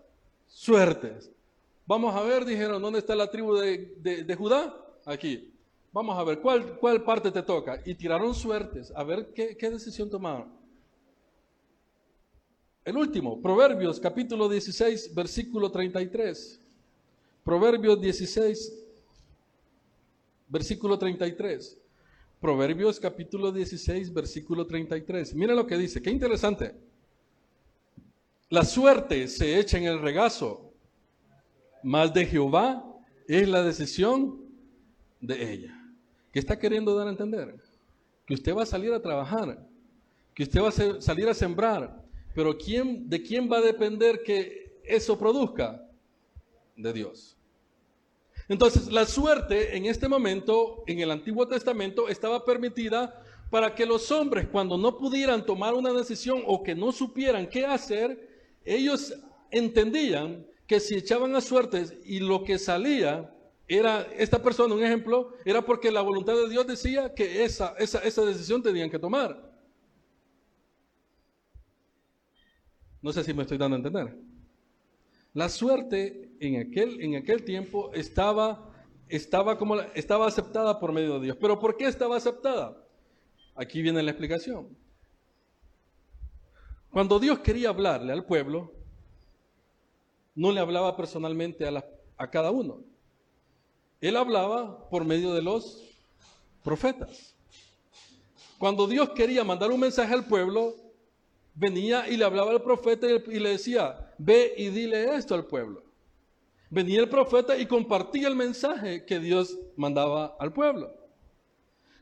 suertes. 0.45 1.32
Vamos 1.85 2.15
a 2.15 2.21
ver, 2.21 2.45
dijeron, 2.45 2.81
¿dónde 2.81 2.99
está 2.99 3.15
la 3.15 3.29
tribu 3.29 3.55
de, 3.55 4.35
Judá? 4.37 4.73
Aquí. 5.05 5.53
Vamos 5.91 6.17
a 6.17 6.23
ver, 6.23 6.39
¿cuál, 6.39 6.77
¿cuál, 6.79 7.03
parte 7.03 7.29
te 7.29 7.43
toca? 7.43 7.79
Y 7.85 7.93
tiraron 7.93 8.33
suertes, 8.33 8.91
a 8.95 9.03
ver 9.03 9.31
qué, 9.33 9.55
qué 9.55 9.69
decisión 9.69 10.09
tomaron. 10.09 10.51
El 12.83 12.97
último, 12.97 13.41
Proverbios 13.41 13.99
capítulo 13.99 14.49
16, 14.49 15.13
versículo 15.13 15.71
33. 15.71 16.59
Proverbios 17.43 18.01
16, 18.01 18.73
versículo 20.47 20.97
33. 20.97 21.77
Proverbios 22.41 22.99
capítulo 22.99 23.51
16, 23.51 24.13
versículo 24.13 24.65
33. 24.65 25.33
Mira 25.35 25.53
lo 25.53 25.65
que 25.65 25.77
dice, 25.77 26.01
qué 26.01 26.09
interesante. 26.09 26.75
La 28.49 28.65
suerte 28.65 29.27
se 29.29 29.57
echa 29.59 29.77
en 29.77 29.85
el 29.85 30.01
regazo, 30.01 30.72
más 31.83 32.13
de 32.13 32.25
Jehová 32.25 32.83
es 33.27 33.47
la 33.47 33.63
decisión 33.63 34.41
de 35.19 35.53
ella. 35.53 35.79
¿Qué 36.31 36.39
está 36.39 36.57
queriendo 36.57 36.95
dar 36.95 37.07
a 37.07 37.11
entender? 37.11 37.55
Que 38.25 38.33
usted 38.33 38.55
va 38.55 38.63
a 38.63 38.67
salir 38.67 38.93
a 38.93 39.01
trabajar, 39.01 39.67
que 40.33 40.43
usted 40.43 40.61
va 40.61 40.69
a 40.69 41.01
salir 41.01 41.27
a 41.29 41.33
sembrar, 41.33 42.03
pero 42.33 42.57
¿quién, 42.57 43.09
¿de 43.09 43.21
quién 43.21 43.51
va 43.51 43.57
a 43.57 43.61
depender 43.61 44.23
que 44.23 44.79
eso 44.83 45.17
produzca? 45.17 45.87
De 46.75 46.91
Dios. 46.91 47.37
Entonces, 48.49 48.91
la 48.91 49.05
suerte 49.05 49.77
en 49.77 49.85
este 49.85 50.07
momento, 50.07 50.83
en 50.87 50.99
el 50.99 51.11
Antiguo 51.11 51.47
Testamento, 51.47 52.09
estaba 52.09 52.43
permitida 52.43 53.21
para 53.49 53.75
que 53.75 53.85
los 53.85 54.11
hombres, 54.11 54.47
cuando 54.47 54.77
no 54.77 54.97
pudieran 54.97 55.45
tomar 55.45 55.75
una 55.75 55.93
decisión 55.93 56.41
o 56.47 56.63
que 56.63 56.73
no 56.73 56.91
supieran 56.91 57.47
qué 57.47 57.65
hacer, 57.65 58.27
ellos 58.65 59.13
entendían 59.51 60.45
que 60.67 60.79
si 60.79 60.95
echaban 60.95 61.35
a 61.35 61.41
suertes 61.41 61.95
y 62.05 62.19
lo 62.19 62.43
que 62.43 62.57
salía 62.57 63.33
era, 63.67 64.01
esta 64.17 64.41
persona, 64.41 64.75
un 64.75 64.83
ejemplo, 64.83 65.33
era 65.45 65.61
porque 65.65 65.91
la 65.91 66.01
voluntad 66.01 66.33
de 66.33 66.49
Dios 66.49 66.67
decía 66.67 67.13
que 67.13 67.43
esa, 67.43 67.75
esa, 67.79 67.99
esa 67.99 68.23
decisión 68.23 68.61
tenían 68.61 68.89
que 68.89 68.99
tomar. 68.99 69.51
No 73.01 73.11
sé 73.11 73.23
si 73.23 73.33
me 73.33 73.43
estoy 73.43 73.57
dando 73.57 73.75
a 73.75 73.79
entender. 73.79 74.17
La 75.33 75.49
suerte 75.49 76.31
en 76.39 76.59
aquel, 76.59 77.01
en 77.01 77.15
aquel 77.15 77.43
tiempo 77.43 77.91
estaba, 77.93 78.71
estaba, 79.09 79.57
como, 79.57 79.79
estaba 79.95 80.27
aceptada 80.27 80.79
por 80.79 80.93
medio 80.93 81.15
de 81.15 81.25
Dios. 81.25 81.37
¿Pero 81.39 81.59
por 81.59 81.75
qué 81.75 81.85
estaba 81.85 82.17
aceptada? 82.17 82.77
Aquí 83.55 83.81
viene 83.81 84.03
la 84.03 84.11
explicación. 84.11 84.69
Cuando 86.91 87.19
Dios 87.19 87.39
quería 87.39 87.69
hablarle 87.69 88.13
al 88.13 88.25
pueblo, 88.25 88.71
no 90.35 90.51
le 90.51 90.59
hablaba 90.59 90.95
personalmente 90.95 91.67
a, 91.67 91.85
a 92.17 92.29
cada 92.29 92.51
uno. 92.51 92.81
Él 94.01 94.17
hablaba 94.17 94.89
por 94.89 95.05
medio 95.05 95.33
de 95.33 95.41
los 95.41 95.83
profetas. 96.63 97.33
Cuando 98.57 98.87
Dios 98.87 99.09
quería 99.09 99.43
mandar 99.43 99.71
un 99.71 99.79
mensaje 99.79 100.13
al 100.13 100.25
pueblo, 100.25 100.75
venía 101.53 102.07
y 102.07 102.17
le 102.17 102.25
hablaba 102.25 102.51
al 102.51 102.61
profeta 102.61 103.07
y 103.07 103.39
le 103.39 103.49
decía, 103.49 104.13
ve 104.17 104.53
y 104.57 104.69
dile 104.69 105.15
esto 105.15 105.35
al 105.35 105.45
pueblo. 105.45 105.83
Venía 106.69 107.01
el 107.01 107.09
profeta 107.09 107.57
y 107.57 107.65
compartía 107.65 108.27
el 108.27 108.35
mensaje 108.35 109.05
que 109.05 109.19
Dios 109.19 109.59
mandaba 109.75 110.35
al 110.39 110.51
pueblo. 110.53 110.91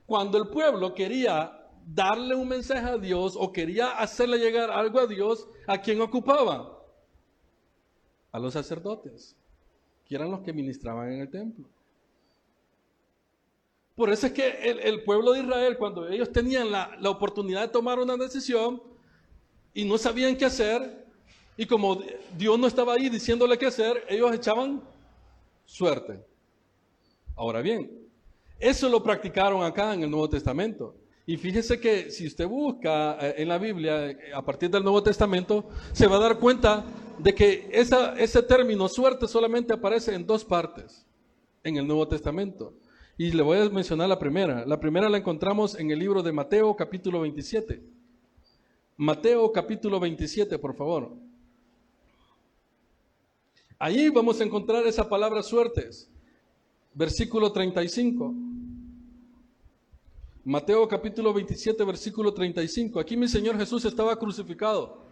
Cuando 0.06 0.38
el 0.38 0.48
pueblo 0.50 0.94
quería 0.94 1.58
darle 1.86 2.36
un 2.36 2.48
mensaje 2.48 2.86
a 2.88 2.98
Dios 2.98 3.36
o 3.38 3.52
quería 3.52 3.92
hacerle 3.92 4.38
llegar 4.38 4.72
algo 4.72 5.00
a 5.00 5.08
Dios, 5.08 5.48
¿a 5.68 5.82
quién 5.82 6.02
ocupaba? 6.02 6.81
A 8.32 8.40
los 8.40 8.54
sacerdotes, 8.54 9.36
que 10.06 10.16
eran 10.16 10.32
los 10.32 10.42
que 10.42 10.54
ministraban 10.54 11.12
en 11.12 11.22
el 11.22 11.30
templo. 11.30 11.66
Por 13.96 14.10
eso 14.10 14.28
es 14.28 14.34
que 14.34 14.50
el, 14.84 15.04
pueblo 15.04 15.34
de 15.34 15.42
Israel, 15.42 15.78
cuando 15.78 16.08
ellos 16.08 16.32
tenían 16.32 16.72
la, 16.72 16.98
la 17.00 17.10
oportunidad 17.10 17.62
de 17.62 17.68
tomar 17.68 18.00
una 18.00 18.16
decisión 18.18 18.82
y 19.74 19.86
no 19.86 19.98
sabían 19.98 20.36
qué 20.36 20.46
hacer, 20.46 21.06
y 21.58 21.66
como 21.66 22.02
Dios 22.38 22.58
no 22.58 22.68
estaba 22.68 22.94
ahí 22.94 23.10
diciéndole 23.10 23.58
qué 23.58 23.68
hacer, 23.68 24.04
ellos 24.10 24.34
echaban 24.34 24.82
suerte. 25.66 26.24
Ahora 27.36 27.62
bien, 27.62 27.92
eso 28.60 28.88
lo 28.90 29.04
practicaron 29.04 29.64
acá 29.64 29.94
en 29.94 30.04
el 30.04 30.10
Nuevo 30.12 30.30
Testamento. 30.30 30.96
Y 31.26 31.38
fíjese 31.38 31.80
que 31.80 32.12
si 32.12 32.28
usted 32.28 32.48
busca 32.48 33.18
eh, 33.20 33.36
en 33.38 33.48
la 33.48 33.58
Biblia, 33.58 34.18
a 34.34 34.42
partir 34.42 34.70
del 34.70 34.84
Nuevo 34.84 35.02
Testamento, 35.02 35.70
se 35.94 36.08
va 36.08 36.18
a 36.18 36.20
dar 36.20 36.40
cuenta 36.40 36.84
de 37.22 37.36
que 37.36 37.70
ese 37.72 38.42
término 38.44 38.88
suerte 38.88 39.28
solamente 39.28 39.74
aparece 39.74 40.16
en 40.16 40.26
dos 40.26 40.44
partes 40.44 41.06
en 41.64 41.78
el 41.78 41.86
Nuevo 41.86 42.08
Testamento. 42.08 42.74
Y 43.16 43.32
le 43.32 43.44
voy 43.44 43.60
a 43.60 43.70
mencionar 43.70 44.10
la 44.10 44.18
primera. 44.18 44.66
La 44.66 44.80
primera 44.80 45.08
la 45.08 45.18
encontramos 45.18 45.78
en 45.78 45.92
el 45.92 46.00
libro 46.00 46.24
de 46.24 46.32
Mateo 46.32 46.76
capítulo 46.76 47.22
27. 47.22 47.84
Mateo 48.98 49.52
capítulo 49.52 50.00
27, 50.00 50.58
por 50.58 50.76
favor. 50.76 51.12
Allí 53.78 54.10
vamos 54.10 54.42
a 54.42 54.44
encontrar 54.44 54.88
esa 54.88 55.08
palabra 55.08 55.44
suertes. 55.44 56.10
Versículo 56.94 57.52
35. 57.52 58.34
Mateo 60.44 60.88
capítulo 60.88 61.34
27, 61.34 61.84
versículo 61.84 62.34
35. 62.34 63.00
Aquí 63.00 63.16
mi 63.16 63.28
Señor 63.28 63.58
Jesús 63.60 63.86
estaba 63.86 64.18
crucificado. 64.18 65.11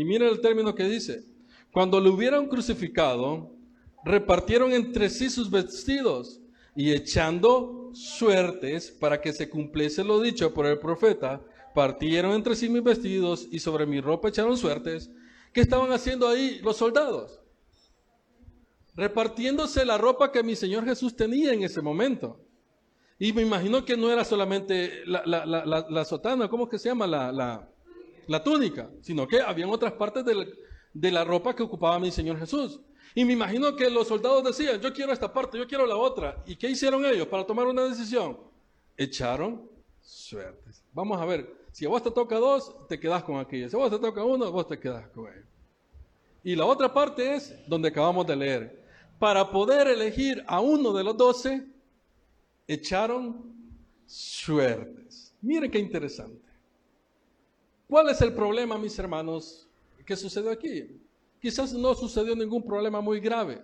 Y 0.00 0.04
miren 0.06 0.28
el 0.28 0.40
término 0.40 0.74
que 0.74 0.84
dice. 0.84 1.26
Cuando 1.70 2.00
lo 2.00 2.14
hubieron 2.14 2.48
crucificado, 2.48 3.54
repartieron 4.02 4.72
entre 4.72 5.10
sí 5.10 5.28
sus 5.28 5.50
vestidos 5.50 6.40
y 6.74 6.92
echando 6.92 7.90
suertes 7.92 8.90
para 8.90 9.20
que 9.20 9.34
se 9.34 9.50
cumpliese 9.50 10.02
lo 10.02 10.18
dicho 10.18 10.54
por 10.54 10.64
el 10.64 10.78
profeta, 10.78 11.42
partieron 11.74 12.32
entre 12.32 12.56
sí 12.56 12.70
mis 12.70 12.82
vestidos 12.82 13.46
y 13.52 13.58
sobre 13.58 13.84
mi 13.84 14.00
ropa 14.00 14.30
echaron 14.30 14.56
suertes. 14.56 15.10
¿Qué 15.52 15.60
estaban 15.60 15.92
haciendo 15.92 16.26
ahí 16.26 16.60
los 16.62 16.78
soldados? 16.78 17.42
repartiéndose 18.94 19.84
la 19.84 19.98
ropa 19.98 20.32
que 20.32 20.42
mi 20.42 20.56
Señor 20.56 20.86
Jesús 20.86 21.14
tenía 21.14 21.52
en 21.52 21.62
ese 21.62 21.82
momento. 21.82 22.40
Y 23.18 23.34
me 23.34 23.42
imagino 23.42 23.84
que 23.84 23.98
no 23.98 24.10
era 24.10 24.24
solamente 24.24 25.04
la, 25.04 26.04
sotana, 26.06 26.48
¿cómo 26.48 26.68
que 26.68 26.78
se 26.78 26.88
llama? 26.88 27.06
La, 27.06 27.68
túnica, 28.38 28.90
sino 29.00 29.26
que 29.26 29.40
habían 29.40 29.70
otras 29.70 29.94
partes 29.94 30.24
de 30.24 31.10
la 31.10 31.24
ropa 31.24 31.56
que 31.56 31.62
ocupaba 31.62 31.98
mi 31.98 32.10
Señor 32.10 32.38
Jesús. 32.38 32.80
Y 33.14 33.24
me 33.24 33.32
imagino 33.32 33.74
que 33.74 33.90
los 33.90 34.06
soldados 34.06 34.44
decían, 34.44 34.80
yo 34.80 34.92
quiero 34.92 35.12
esta 35.12 35.32
parte, 35.32 35.58
yo 35.58 35.66
quiero 35.66 35.86
la 35.86 35.96
otra. 35.96 36.42
¿Y 36.46 36.54
qué 36.54 36.68
hicieron 36.68 37.04
ellos 37.04 37.26
para 37.26 37.44
tomar 37.44 37.66
una 37.66 37.84
decisión? 37.84 38.38
Echaron 38.96 39.68
suertes. 40.00 40.84
Vamos 40.92 41.20
a 41.20 41.24
ver, 41.24 41.52
si 41.72 41.86
a 41.86 41.88
vos 41.88 42.02
te 42.02 42.10
toca 42.10 42.36
dos, 42.36 42.86
te 42.86 43.00
quedas 43.00 43.24
con 43.24 43.38
aquella. 43.38 43.68
Si 43.68 43.74
a 43.74 43.78
vos 43.78 43.90
te 43.90 43.98
toca 43.98 44.22
uno, 44.22 44.52
vos 44.52 44.68
te 44.68 44.78
quedas 44.78 45.08
con 45.08 45.26
él. 45.26 45.44
Y 46.44 46.54
la 46.54 46.66
otra 46.66 46.92
parte 46.92 47.34
es 47.34 47.54
donde 47.66 47.88
acabamos 47.88 48.26
de 48.26 48.36
leer 48.36 48.80
para 49.20 49.50
poder 49.50 49.86
elegir 49.86 50.42
a 50.46 50.60
uno 50.60 50.94
de 50.94 51.04
los 51.04 51.14
doce, 51.14 51.66
echaron 52.66 53.54
suertes. 54.06 55.34
Miren 55.42 55.70
qué 55.70 55.78
interesante. 55.78 56.49
¿Cuál 57.90 58.08
es 58.08 58.20
el 58.20 58.32
problema, 58.32 58.78
mis 58.78 58.96
hermanos, 59.00 59.66
¿Qué 60.06 60.16
sucedió 60.16 60.50
aquí? 60.50 61.00
Quizás 61.40 61.72
no 61.72 61.94
sucedió 61.94 62.34
ningún 62.34 62.64
problema 62.64 63.00
muy 63.00 63.20
grave. 63.20 63.62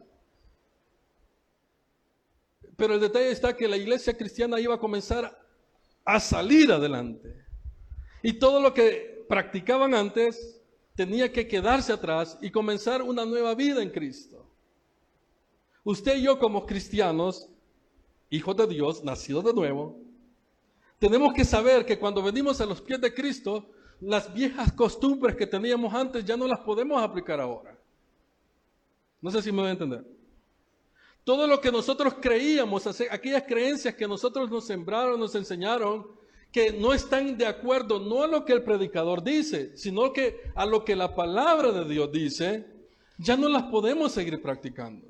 Pero 2.77 2.95
el 2.95 3.01
detalle 3.01 3.31
está 3.31 3.57
que 3.57 3.67
la 3.67 3.77
iglesia 3.77 4.17
cristiana 4.17 4.61
iba 4.61 4.75
a 4.75 4.79
comenzar 4.79 5.37
a 6.05 6.21
salir 6.21 6.71
adelante. 6.71 7.45
Y 8.23 8.35
todo 8.35 8.61
lo 8.61 8.73
que 8.73 9.25
practicaban 9.29 9.93
antes 9.93 10.61
tenía 10.95 11.33
que 11.33 11.49
quedarse 11.49 11.93
atrás 11.93 12.39
y 12.41 12.51
comenzar 12.51 13.03
una 13.03 13.25
nueva 13.25 13.57
vida 13.57 13.83
en 13.83 13.91
Cristo. 13.91 14.49
Usted 15.83 16.17
y 16.17 16.23
yo 16.23 16.39
como 16.39 16.65
cristianos, 16.65 17.49
hijos 18.31 18.57
de 18.57 18.69
Dios, 18.69 19.03
nacidos 19.03 19.45
de 19.45 19.53
nuevo, 19.53 19.99
tenemos 21.01 21.35
que 21.35 21.45
saber 21.45 21.85
que 21.85 21.99
cuando 21.99 22.23
venimos 22.23 22.61
a 22.61 22.67
los 22.67 22.81
pies 22.81 23.01
de 23.01 23.13
Cristo, 23.13 23.71
las 24.01 24.33
viejas 24.33 24.73
costumbres 24.73 25.37
que 25.37 25.47
teníamos 25.47 25.93
antes 25.95 26.25
ya 26.25 26.37
no 26.37 26.47
las 26.47 26.61
podemos 26.61 27.03
aplicar 27.03 27.41
ahora. 27.41 27.77
No 29.21 29.31
sé 29.31 29.43
si 29.43 29.51
me 29.51 29.59
voy 29.59 29.69
a 29.69 29.73
entender. 29.73 30.05
Todo 31.25 31.47
lo 31.47 31.61
que 31.61 31.73
nosotros 31.73 32.15
creíamos, 32.21 32.87
aquellas 33.11 33.43
creencias 33.43 33.95
que 33.95 34.07
nosotros 34.07 34.49
nos 34.51 34.67
sembraron, 34.67 35.19
nos 35.19 35.35
enseñaron, 35.35 36.07
que 36.53 36.73
no 36.73 36.95
están 36.95 37.37
de 37.37 37.47
acuerdo 37.47 37.99
no 37.99 38.23
a 38.23 38.27
lo 38.27 38.45
que 38.45 38.53
el 38.53 38.63
predicador 38.63 39.23
dice, 39.23 39.77
sino 39.77 40.13
que 40.13 40.41
a 40.55 40.65
lo 40.65 40.85
que 40.85 40.95
la 40.95 41.15
palabra 41.15 41.73
de 41.73 41.85
Dios 41.85 42.13
dice, 42.13 42.65
ya 43.19 43.37
no 43.37 43.49
las 43.49 43.65
podemos 43.65 44.13
seguir 44.13 44.41
practicando. 44.41 45.07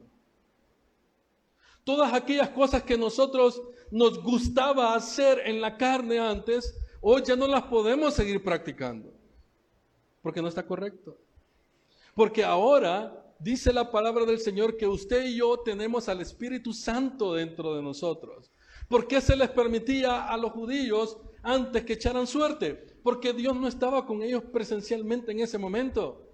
Todas 1.85 2.13
aquellas 2.15 2.49
cosas 2.49 2.83
que 2.83 2.97
nosotros 2.97 3.63
nos 3.91 4.23
gustaba 4.23 4.95
hacer 4.95 5.43
en 5.45 5.61
la 5.61 5.77
carne 5.77 6.19
antes, 6.19 6.75
hoy 7.09 7.23
ya 7.25 7.37
no 7.37 7.47
las 7.47 7.63
podemos 7.63 8.15
seguir 8.15 8.43
practicando. 8.43 9.15
Porque 10.23 10.43
no 10.43 10.49
está 10.49 10.67
correcto. 10.67 11.17
Porque 12.17 12.43
ahora 12.43 13.33
dice 13.39 13.73
la 13.73 13.93
palabra 13.93 14.25
del 14.25 14.41
Señor 14.41 14.77
que 14.77 14.89
usted 14.89 15.25
y 15.25 15.37
yo 15.37 15.57
tenemos 15.59 16.09
al 16.09 16.21
Espíritu 16.21 16.73
Santo 16.73 17.35
dentro 17.35 17.77
de 17.77 17.83
nosotros. 17.83 18.51
¿Por 18.89 19.07
qué 19.07 19.21
se 19.21 19.37
les 19.37 19.49
permitía 19.51 20.27
a 20.27 20.37
los 20.37 20.51
judíos 20.51 21.19
antes 21.45 21.85
que 21.85 21.93
echaran 21.93 22.27
suerte? 22.27 22.75
Porque 23.05 23.33
Dios 23.33 23.55
no 23.55 23.69
estaba 23.69 24.05
con 24.05 24.21
ellos 24.21 24.43
presencialmente 24.53 25.31
en 25.31 25.39
ese 25.41 25.59
momento. 25.59 26.29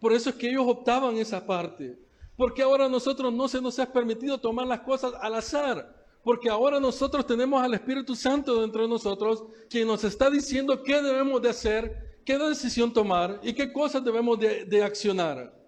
Por 0.00 0.12
eso 0.12 0.28
es 0.28 0.36
que 0.36 0.50
ellos 0.50 0.66
optaban 0.66 1.16
esa 1.16 1.46
parte. 1.46 1.98
Porque 2.36 2.60
ahora 2.60 2.90
nosotros 2.90 3.32
no 3.32 3.48
se 3.48 3.62
nos 3.62 3.78
ha 3.78 3.90
permitido 3.90 4.38
tomar 4.38 4.66
las 4.66 4.80
cosas 4.80 5.14
al 5.18 5.34
azar. 5.34 5.97
Porque 6.28 6.50
ahora 6.50 6.78
nosotros 6.78 7.26
tenemos 7.26 7.62
al 7.62 7.72
Espíritu 7.72 8.14
Santo 8.14 8.60
dentro 8.60 8.82
de 8.82 8.88
nosotros, 8.88 9.44
quien 9.70 9.88
nos 9.88 10.04
está 10.04 10.28
diciendo 10.28 10.82
qué 10.82 11.00
debemos 11.00 11.40
de 11.40 11.48
hacer, 11.48 12.20
qué 12.22 12.36
decisión 12.36 12.92
tomar 12.92 13.40
y 13.42 13.54
qué 13.54 13.72
cosas 13.72 14.04
debemos 14.04 14.38
de, 14.38 14.82
accionar. 14.82 15.58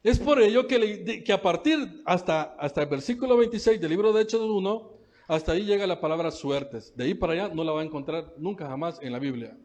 Es 0.00 0.20
por 0.20 0.40
ello 0.40 0.64
que, 0.68 1.24
que, 1.24 1.32
a 1.32 1.42
partir 1.42 2.04
hasta, 2.04 2.54
hasta 2.56 2.82
el 2.82 2.88
versículo 2.88 3.36
26 3.36 3.80
del 3.80 3.90
libro 3.90 4.12
de 4.12 4.22
Hechos 4.22 4.42
1, 4.42 4.92
hasta 5.26 5.50
ahí 5.50 5.64
llega 5.64 5.84
la 5.84 6.00
palabra 6.00 6.30
suertes. 6.30 6.96
De 6.96 7.02
ahí 7.02 7.14
para 7.14 7.32
allá 7.32 7.48
no 7.52 7.64
la 7.64 7.72
va 7.72 7.80
a 7.80 7.84
encontrar 7.84 8.32
nunca 8.38 8.68
jamás 8.68 9.00
en 9.02 9.10
la 9.10 9.18
Biblia. 9.18 9.58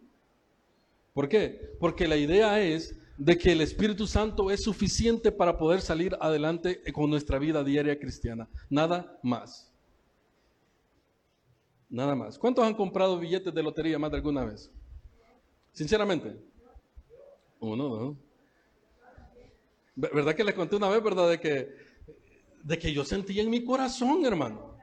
¿Por 1.13 1.29
qué? 1.29 1.75
Porque 1.79 2.07
la 2.07 2.17
idea 2.17 2.59
es 2.59 2.97
de 3.17 3.37
que 3.37 3.51
el 3.51 3.61
Espíritu 3.61 4.07
Santo 4.07 4.51
es 4.51 4.63
suficiente 4.63 5.31
para 5.31 5.57
poder 5.57 5.81
salir 5.81 6.17
adelante 6.19 6.81
con 6.93 7.09
nuestra 7.09 7.37
vida 7.39 7.63
diaria 7.63 7.99
cristiana. 7.99 8.47
Nada 8.69 9.19
más. 9.21 9.71
Nada 11.89 12.15
más. 12.15 12.37
¿Cuántos 12.39 12.65
han 12.65 12.73
comprado 12.73 13.19
billetes 13.19 13.53
de 13.53 13.63
lotería 13.63 13.99
más 13.99 14.11
de 14.11 14.17
alguna 14.17 14.45
vez? 14.45 14.71
Sinceramente. 15.73 16.35
Uno, 17.59 17.89
dos. 17.89 18.17
¿Verdad 19.95 20.33
que 20.33 20.43
les 20.43 20.55
conté 20.55 20.77
una 20.77 20.89
vez, 20.89 21.03
verdad? 21.03 21.29
De 21.29 21.39
que, 21.39 21.75
de 22.63 22.79
que 22.79 22.93
yo 22.93 23.03
sentía 23.03 23.43
en 23.43 23.49
mi 23.49 23.63
corazón, 23.63 24.25
hermano. 24.25 24.75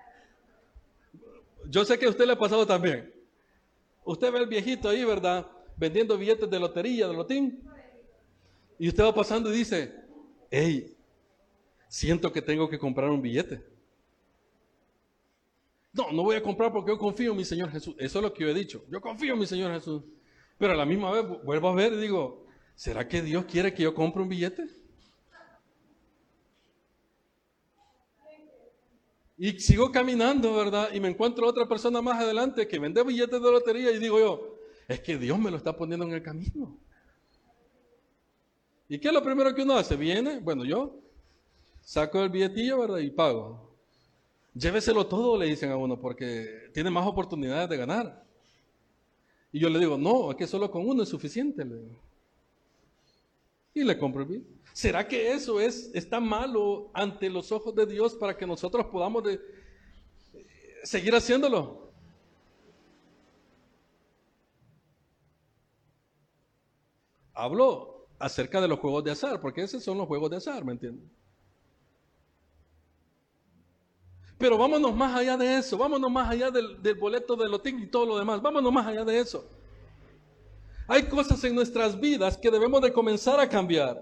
Yo 1.66 1.84
sé 1.84 1.98
que 1.98 2.06
a 2.06 2.10
usted 2.10 2.26
le 2.26 2.34
ha 2.34 2.38
pasado 2.38 2.66
también. 2.66 3.12
Usted 4.04 4.32
ve 4.32 4.38
el 4.38 4.46
viejito 4.46 4.88
ahí, 4.88 5.04
¿verdad? 5.04 5.46
Vendiendo 5.76 6.16
billetes 6.16 6.48
de 6.48 6.60
lotería, 6.60 7.08
de 7.08 7.14
lotín. 7.14 7.67
Y 8.78 8.88
usted 8.88 9.04
va 9.04 9.14
pasando 9.14 9.52
y 9.52 9.58
dice, 9.58 9.94
hey, 10.50 10.96
siento 11.88 12.32
que 12.32 12.42
tengo 12.42 12.68
que 12.68 12.78
comprar 12.78 13.10
un 13.10 13.20
billete. 13.20 13.64
No, 15.92 16.12
no 16.12 16.22
voy 16.22 16.36
a 16.36 16.42
comprar 16.42 16.72
porque 16.72 16.92
yo 16.92 16.98
confío 16.98 17.32
en 17.32 17.36
mi 17.38 17.44
Señor 17.44 17.70
Jesús. 17.70 17.96
Eso 17.98 18.18
es 18.18 18.22
lo 18.22 18.32
que 18.32 18.44
yo 18.44 18.50
he 18.50 18.54
dicho. 18.54 18.84
Yo 18.88 19.00
confío 19.00 19.32
en 19.32 19.40
mi 19.40 19.46
Señor 19.46 19.72
Jesús. 19.72 20.04
Pero 20.58 20.72
a 20.72 20.76
la 20.76 20.84
misma 20.84 21.10
vez 21.10 21.24
vuelvo 21.44 21.68
a 21.68 21.74
ver 21.74 21.92
y 21.92 21.96
digo, 21.96 22.46
¿será 22.74 23.08
que 23.08 23.22
Dios 23.22 23.44
quiere 23.46 23.74
que 23.74 23.82
yo 23.82 23.94
compre 23.94 24.22
un 24.22 24.28
billete? 24.28 24.66
Y 29.36 29.58
sigo 29.60 29.92
caminando, 29.92 30.54
¿verdad? 30.54 30.90
Y 30.92 31.00
me 31.00 31.08
encuentro 31.08 31.46
otra 31.46 31.68
persona 31.68 32.02
más 32.02 32.20
adelante 32.20 32.66
que 32.66 32.78
vende 32.78 33.04
billetes 33.04 33.40
de 33.40 33.50
lotería 33.52 33.92
y 33.92 33.98
digo 33.98 34.18
yo, 34.18 34.58
es 34.88 35.00
que 35.00 35.16
Dios 35.16 35.38
me 35.38 35.50
lo 35.50 35.56
está 35.56 35.76
poniendo 35.76 36.04
en 36.06 36.12
el 36.12 36.22
camino. 36.22 36.76
¿Y 38.88 38.98
qué 38.98 39.08
es 39.08 39.14
lo 39.14 39.22
primero 39.22 39.54
que 39.54 39.62
uno 39.62 39.76
hace? 39.76 39.96
Viene, 39.96 40.38
bueno, 40.40 40.64
yo 40.64 40.98
saco 41.82 42.22
el 42.22 42.30
billetillo. 42.30 42.98
Y 42.98 43.10
pago. 43.10 43.68
Lléveselo 44.54 45.06
todo, 45.06 45.36
le 45.36 45.46
dicen 45.46 45.70
a 45.70 45.76
uno, 45.76 46.00
porque 46.00 46.70
tiene 46.72 46.90
más 46.90 47.06
oportunidades 47.06 47.68
de 47.68 47.76
ganar. 47.76 48.24
Y 49.52 49.60
yo 49.60 49.68
le 49.68 49.78
digo, 49.78 49.98
no, 49.98 50.30
es 50.30 50.36
que 50.36 50.46
solo 50.46 50.70
con 50.70 50.88
uno 50.88 51.02
es 51.02 51.08
suficiente. 51.08 51.66
Y 53.74 53.84
le 53.84 53.98
compro 53.98 54.22
el 54.22 54.28
billete. 54.28 54.58
¿Será 54.72 55.06
que 55.06 55.32
eso 55.32 55.60
es, 55.60 55.90
está 55.92 56.18
malo 56.18 56.90
ante 56.94 57.28
los 57.28 57.52
ojos 57.52 57.74
de 57.74 57.84
Dios 57.84 58.14
para 58.14 58.36
que 58.36 58.46
nosotros 58.46 58.86
podamos 58.86 59.24
de, 59.24 59.40
seguir 60.82 61.14
haciéndolo? 61.14 61.90
Hablo 67.34 67.97
acerca 68.18 68.60
de 68.60 68.68
los 68.68 68.78
juegos 68.78 69.04
de 69.04 69.12
azar, 69.12 69.40
porque 69.40 69.62
esos 69.62 69.82
son 69.82 69.98
los 69.98 70.06
juegos 70.06 70.30
de 70.30 70.36
azar, 70.36 70.64
¿me 70.64 70.72
entienden? 70.72 71.08
Pero 74.38 74.56
vámonos 74.56 74.94
más 74.94 75.16
allá 75.16 75.36
de 75.36 75.58
eso, 75.58 75.76
vámonos 75.76 76.10
más 76.10 76.30
allá 76.30 76.50
del, 76.50 76.78
boleto 76.94 77.34
de 77.34 77.48
lotín 77.48 77.80
y 77.80 77.86
todo 77.86 78.06
lo 78.06 78.18
demás, 78.18 78.40
vámonos 78.40 78.72
más 78.72 78.86
allá 78.86 79.04
de 79.04 79.18
eso. 79.18 79.44
Hay 80.86 81.02
cosas 81.02 81.42
en 81.44 81.54
nuestras 81.54 81.98
vidas 81.98 82.36
que 82.36 82.50
debemos 82.50 82.80
de 82.80 82.92
comenzar 82.92 83.40
a 83.40 83.48
cambiar. 83.48 84.00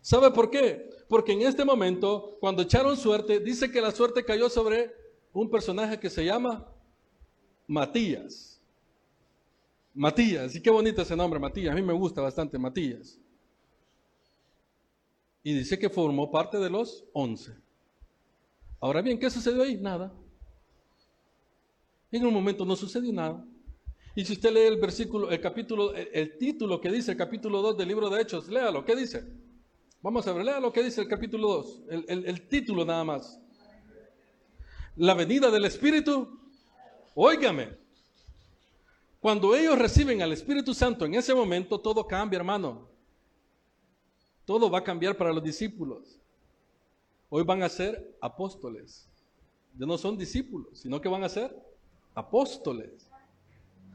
¿Sabe 0.00 0.30
por 0.32 0.50
qué? 0.50 0.90
Porque 1.08 1.32
en 1.32 1.42
este 1.42 1.64
momento, 1.64 2.36
cuando 2.40 2.62
echaron 2.62 2.96
suerte, 2.96 3.38
dice 3.38 3.70
que 3.70 3.80
la 3.80 3.92
suerte 3.92 4.24
cayó 4.24 4.50
sobre 4.50 4.92
un 5.32 5.48
personaje 5.48 5.98
que 5.98 6.10
se 6.10 6.24
llama 6.24 6.66
Matías. 7.66 8.51
Matías, 9.94 10.54
y 10.54 10.62
qué 10.62 10.70
bonito 10.70 11.02
ese 11.02 11.16
nombre, 11.16 11.38
Matías, 11.38 11.72
a 11.72 11.74
mí 11.74 11.82
me 11.82 11.92
gusta 11.92 12.20
bastante 12.20 12.58
Matías. 12.58 13.18
Y 15.42 15.54
dice 15.54 15.78
que 15.78 15.90
formó 15.90 16.30
parte 16.30 16.58
de 16.58 16.70
los 16.70 17.04
once. 17.12 17.52
Ahora 18.80 19.02
bien, 19.02 19.18
¿qué 19.18 19.30
sucedió 19.30 19.62
ahí? 19.62 19.76
Nada. 19.76 20.12
En 22.10 22.26
un 22.26 22.34
momento 22.34 22.64
no 22.64 22.76
sucedió 22.76 23.12
nada. 23.12 23.44
Y 24.14 24.24
si 24.24 24.34
usted 24.34 24.52
lee 24.52 24.60
el 24.60 24.80
versículo, 24.80 25.30
el 25.30 25.40
capítulo, 25.40 25.94
el, 25.94 26.08
el 26.12 26.38
título 26.38 26.80
que 26.80 26.90
dice 26.90 27.12
el 27.12 27.16
capítulo 27.16 27.62
2 27.62 27.78
del 27.78 27.88
libro 27.88 28.10
de 28.10 28.20
Hechos, 28.20 28.48
léalo, 28.48 28.84
¿qué 28.84 28.94
dice? 28.94 29.24
Vamos 30.02 30.26
a 30.26 30.32
ver, 30.32 30.44
lea 30.44 30.58
lo 30.58 30.72
que 30.72 30.82
dice 30.82 31.00
el 31.00 31.06
capítulo 31.06 31.48
2, 31.48 31.82
el, 32.08 32.48
título 32.48 32.84
nada 32.84 33.04
más. 33.04 33.40
La 34.96 35.14
venida 35.14 35.48
del 35.48 35.64
Espíritu. 35.64 36.40
Óigame, 37.14 37.78
cuando 39.22 39.54
ellos 39.54 39.78
reciben 39.78 40.20
al 40.20 40.32
Espíritu 40.32 40.74
Santo 40.74 41.04
en 41.04 41.14
ese 41.14 41.32
momento, 41.32 41.78
todo 41.78 42.04
cambia, 42.08 42.38
hermano. 42.38 42.88
Todo 44.44 44.68
va 44.68 44.78
a 44.78 44.82
cambiar 44.84 45.16
para 45.16 45.32
los 45.32 45.44
discípulos. 45.44 46.18
Hoy 47.28 47.44
van 47.44 47.62
a 47.62 47.68
ser 47.68 48.16
apóstoles. 48.20 49.08
Ya 49.78 49.86
no 49.86 49.96
son 49.96 50.18
discípulos, 50.18 50.80
sino 50.80 51.00
que 51.00 51.08
van 51.08 51.22
a 51.22 51.28
ser 51.28 51.56
apóstoles. 52.16 53.08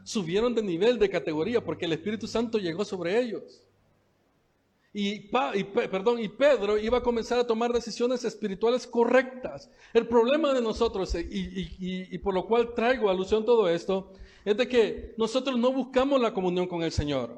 Subieron 0.06 0.56
de 0.56 0.64
nivel, 0.64 0.98
de 0.98 1.10
categoría, 1.10 1.62
porque 1.62 1.84
el 1.84 1.92
Espíritu 1.92 2.26
Santo 2.26 2.58
llegó 2.58 2.86
sobre 2.86 3.20
ellos. 3.20 3.62
Y, 4.94 5.20
perdón, 5.20 6.20
y 6.20 6.28
Pedro 6.28 6.78
iba 6.78 6.98
a 6.98 7.04
comenzar 7.04 7.38
a 7.38 7.46
tomar 7.46 7.72
decisiones 7.72 8.24
espirituales 8.24 8.88
correctas. 8.88 9.70
El 9.94 10.08
problema 10.08 10.54
de 10.54 10.62
nosotros, 10.62 11.14
eh, 11.16 11.28
y, 11.30 12.18
por 12.20 12.34
lo 12.34 12.48
cual 12.48 12.74
traigo 12.74 13.10
alusión 13.10 13.46
todo 13.46 13.70
esto, 13.70 14.14
es 14.44 14.58
de 14.58 14.68
que 14.68 15.14
nosotros 15.18 15.58
no 15.60 15.72
buscamos 15.72 16.20
la 16.22 16.34
comunión 16.34 16.68
con 16.68 16.82
el 16.82 16.92
Señor. 16.92 17.38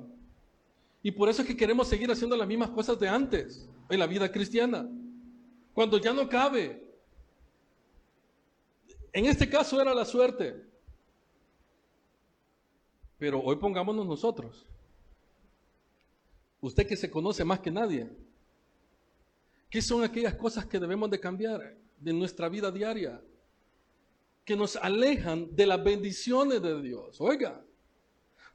Y 1.01 1.12
por 1.12 1.27
eso 1.27 1.41
es 1.41 1.47
que 1.47 1.57
queremos 1.57 1.88
seguir 1.88 2.12
haciendo 2.12 2.38
las 2.38 2.47
mismas 2.47 2.69
cosas 2.69 2.99
de 2.99 3.09
antes 3.09 3.67
en 3.89 3.99
la 3.99 4.07
vida 4.07 4.31
cristiana. 4.31 4.88
Cuando 5.73 5.97
ya 5.97 6.13
no 6.13 6.29
cabe. 6.29 6.88
En 9.12 9.25
este 9.25 9.49
caso 9.49 9.81
era 9.81 9.93
la 9.93 10.05
suerte. 10.05 10.63
Pero 13.17 13.41
hoy 13.41 13.55
pongámonos 13.57 14.05
nosotros. 14.05 14.68
Usted 16.62 16.88
que 16.88 16.98
se 16.98 17.10
conoce 17.10 17.43
más 17.43 17.60
que 17.60 17.72
nadie. 17.72 18.10
¿Qué 19.69 19.82
son 19.82 20.04
aquellas 20.04 20.36
cosas 20.36 20.65
que 20.65 20.80
debemos 20.80 21.10
de 21.10 21.19
cambiar 21.19 21.76
de 22.00 22.13
nuestra 22.13 22.50
vida 22.50 22.72
diaria? 22.72 23.22
Que 24.43 24.56
nos 24.56 24.76
alejan 24.76 25.56
de 25.56 25.67
las 25.67 25.84
bendiciones 25.84 26.62
de 26.62 26.82
Dios. 26.82 27.22
Oiga, 27.22 27.63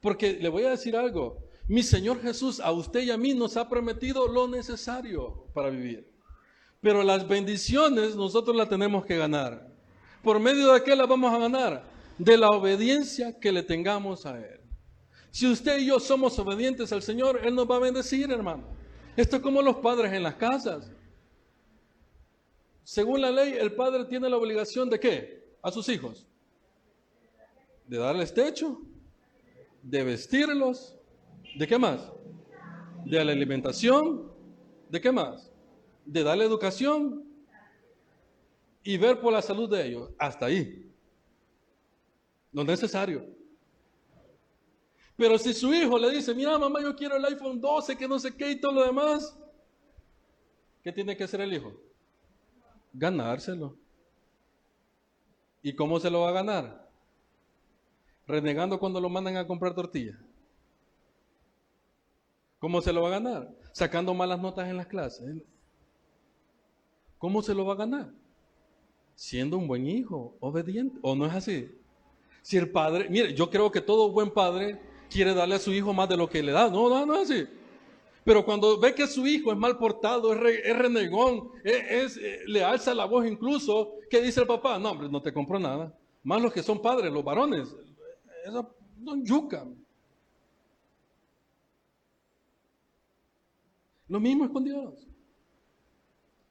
porque 0.01 0.33
le 0.33 0.49
voy 0.49 0.63
a 0.63 0.71
decir 0.71 0.95
algo. 0.95 1.39
Mi 1.67 1.81
Señor 1.81 2.21
Jesús 2.21 2.59
a 2.59 2.71
usted 2.71 3.01
y 3.01 3.11
a 3.11 3.17
mí 3.17 3.33
nos 3.33 3.57
ha 3.57 3.67
prometido 3.67 4.27
lo 4.27 4.47
necesario 4.47 5.45
para 5.53 5.69
vivir. 5.69 6.07
Pero 6.81 7.01
las 7.01 7.27
bendiciones 7.27 8.15
nosotros 8.15 8.55
las 8.55 8.69
tenemos 8.69 9.05
que 9.05 9.17
ganar. 9.17 9.73
¿Por 10.21 10.39
medio 10.39 10.73
de 10.73 10.83
qué 10.83 10.95
las 10.95 11.07
vamos 11.07 11.33
a 11.33 11.39
ganar? 11.39 11.83
De 12.17 12.37
la 12.37 12.51
obediencia 12.51 13.39
que 13.39 13.51
le 13.51 13.63
tengamos 13.63 14.25
a 14.25 14.37
Él. 14.37 14.59
Si 15.35 15.45
usted 15.45 15.79
y 15.79 15.87
yo 15.87 15.99
somos 15.99 16.39
obedientes 16.39 16.93
al 16.93 17.01
Señor, 17.01 17.41
Él 17.43 17.53
nos 17.53 17.69
va 17.69 17.75
a 17.75 17.79
bendecir, 17.79 18.31
hermano. 18.31 18.63
Esto 19.17 19.35
es 19.35 19.41
como 19.41 19.61
los 19.61 19.75
padres 19.75 20.13
en 20.13 20.23
las 20.23 20.35
casas. 20.35 20.89
Según 22.85 23.19
la 23.19 23.31
ley, 23.31 23.51
el 23.59 23.73
padre 23.73 24.05
tiene 24.05 24.29
la 24.29 24.37
obligación 24.37 24.89
de 24.89 24.97
qué? 24.97 25.45
A 25.61 25.71
sus 25.71 25.89
hijos. 25.89 26.25
De 27.85 27.97
darles 27.97 28.33
techo, 28.33 28.79
de 29.83 30.05
vestirlos, 30.05 30.95
¿de 31.57 31.67
qué 31.67 31.77
más? 31.77 32.09
De 33.03 33.21
la 33.21 33.33
alimentación, 33.33 34.31
¿de 34.87 35.01
qué 35.01 35.11
más? 35.11 35.51
De 36.05 36.23
darle 36.23 36.45
educación 36.45 37.25
y 38.83 38.95
ver 38.95 39.19
por 39.19 39.33
la 39.33 39.41
salud 39.41 39.69
de 39.69 39.85
ellos. 39.85 40.11
Hasta 40.17 40.45
ahí. 40.45 40.89
Lo 42.53 42.63
necesario. 42.63 43.34
Pero 45.17 45.37
si 45.37 45.53
su 45.53 45.73
hijo 45.73 45.97
le 45.97 46.11
dice, 46.11 46.33
mira 46.35 46.57
mamá, 46.57 46.81
yo 46.81 46.95
quiero 46.95 47.15
el 47.15 47.25
iPhone 47.25 47.61
12, 47.61 47.97
que 47.97 48.07
no 48.07 48.19
sé 48.19 48.35
qué 48.35 48.51
y 48.51 48.59
todo 48.59 48.73
lo 48.73 48.85
demás, 48.85 49.37
¿qué 50.83 50.91
tiene 50.91 51.15
que 51.15 51.23
hacer 51.23 51.39
el 51.41 51.53
hijo? 51.53 51.73
Ganárselo. 52.93 53.77
¿Y 55.61 55.73
cómo 55.73 55.99
se 55.99 56.09
lo 56.09 56.21
va 56.21 56.29
a 56.29 56.33
ganar? 56.33 56.89
Renegando 58.27 58.77
cuando 58.77 58.99
lo 58.99 59.09
mandan 59.09 59.37
a 59.37 59.47
comprar 59.47 59.73
tortilla. 59.73 60.19
¿Cómo 62.59 62.81
se 62.81 62.91
lo 62.91 63.01
va 63.01 63.07
a 63.07 63.19
ganar? 63.19 63.55
Sacando 63.71 64.13
malas 64.13 64.39
notas 64.39 64.67
en 64.67 64.77
las 64.77 64.87
clases. 64.87 65.41
¿Cómo 67.17 67.41
se 67.41 67.55
lo 67.55 67.65
va 67.65 67.73
a 67.73 67.77
ganar? 67.77 68.11
Siendo 69.15 69.57
un 69.57 69.67
buen 69.67 69.87
hijo, 69.87 70.35
obediente. 70.39 70.99
¿O 71.01 71.15
no 71.15 71.25
es 71.25 71.33
así? 71.33 71.71
Si 72.41 72.57
el 72.57 72.69
padre, 72.69 73.09
mire, 73.09 73.33
yo 73.33 73.49
creo 73.49 73.71
que 73.71 73.81
todo 73.81 74.11
buen 74.11 74.31
padre 74.31 74.79
quiere 75.09 75.33
darle 75.33 75.55
a 75.55 75.59
su 75.59 75.73
hijo 75.73 75.93
más 75.93 76.09
de 76.09 76.17
lo 76.17 76.29
que 76.29 76.43
le 76.43 76.51
da. 76.51 76.69
No, 76.69 76.89
no, 76.89 77.05
no 77.05 77.15
es 77.15 77.29
así. 77.29 77.47
Pero 78.25 78.43
cuando 78.43 78.79
ve 78.79 78.95
que 78.95 79.05
su 79.05 79.27
hijo 79.27 79.51
es 79.51 79.57
mal 79.57 79.77
portado, 79.77 80.33
es, 80.33 80.77
renegón, 80.77 81.51
es, 81.63 82.17
eh, 82.17 82.41
le 82.47 82.63
alza 82.63 82.95
la 82.95 83.05
voz 83.05 83.27
incluso, 83.27 83.93
¿qué 84.09 84.19
dice 84.19 84.41
el 84.41 84.47
papá? 84.47 84.79
No, 84.79 84.91
hombre, 84.91 85.07
no 85.09 85.21
te 85.21 85.31
compro 85.31 85.59
nada. 85.59 85.95
Más 86.23 86.41
los 86.41 86.51
que 86.51 86.63
son 86.63 86.81
padres, 86.81 87.13
los 87.13 87.23
varones. 87.23 87.75
Eso 88.43 88.75
no 88.97 89.23
yuca. 89.23 89.67
Lo 94.07 94.19
mismo 94.19 94.45
es 94.45 94.51
con 94.51 94.63
Dios. 94.63 95.07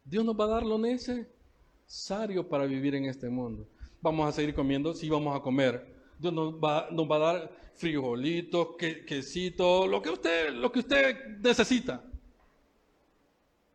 Dios 0.04 0.24
nos 0.24 0.38
va 0.38 0.44
a 0.44 0.48
dar 0.48 0.62
lo 0.62 0.78
necesario 0.78 2.48
para 2.48 2.66
vivir 2.66 2.94
en 2.94 3.06
este 3.06 3.28
mundo. 3.28 3.66
Vamos 4.00 4.28
a 4.28 4.32
seguir 4.32 4.54
comiendo, 4.54 4.94
sí 4.94 5.08
vamos 5.08 5.34
a 5.34 5.40
comer. 5.40 5.92
Dios 6.20 6.32
nos 6.32 6.54
va, 6.54 6.88
nos 6.92 7.10
va 7.10 7.16
a 7.16 7.18
dar 7.18 7.63
frijolitos, 7.76 8.76
que, 8.78 9.04
quesito, 9.04 9.86
lo 9.86 10.00
que 10.00 10.10
usted, 10.10 10.52
lo 10.54 10.70
que 10.70 10.80
usted 10.80 11.38
necesita. 11.40 12.04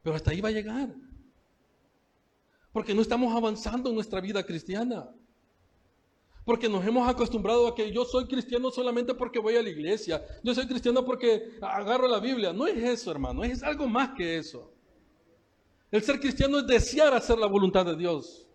Pero 0.02 0.16
hasta 0.16 0.32
ahí 0.32 0.42
va 0.42 0.50
a 0.50 0.54
llegar. 0.54 0.90
Porque 2.72 2.94
no 2.94 3.02
estamos 3.02 3.36
avanzando 3.36 3.90
en 3.90 3.96
nuestra 3.96 4.22
vida 4.22 4.44
cristiana. 4.44 5.10
Porque 6.46 6.70
nos 6.70 6.86
hemos 6.86 7.08
acostumbrado 7.08 7.68
a 7.68 7.76
que 7.76 7.92
yo 7.92 8.06
soy 8.06 8.26
cristiano 8.26 8.72
solamente 8.72 9.14
porque 9.14 9.40
voy 9.40 9.56
a 9.56 9.62
la 9.62 9.70
iglesia. 9.70 10.26
Yo 10.44 10.56
soy 10.56 10.68
cristiano 10.68 11.06
porque 11.06 11.58
agarro 11.62 12.08
la 12.08 12.20
Biblia. 12.20 12.54
No 12.54 12.66
es 12.66 12.78
eso, 12.78 13.12
hermano. 13.12 13.44
Es 13.44 13.62
algo 13.62 13.88
más 13.88 14.12
que 14.16 14.38
eso. 14.38 14.74
El 15.92 16.02
ser 16.04 16.20
cristiano 16.20 16.60
es 16.60 16.68
desear 16.68 17.14
hacer 17.14 17.38
la 17.38 17.48
voluntad 17.48 17.86
de 17.86 17.96
Dios. 17.96 18.48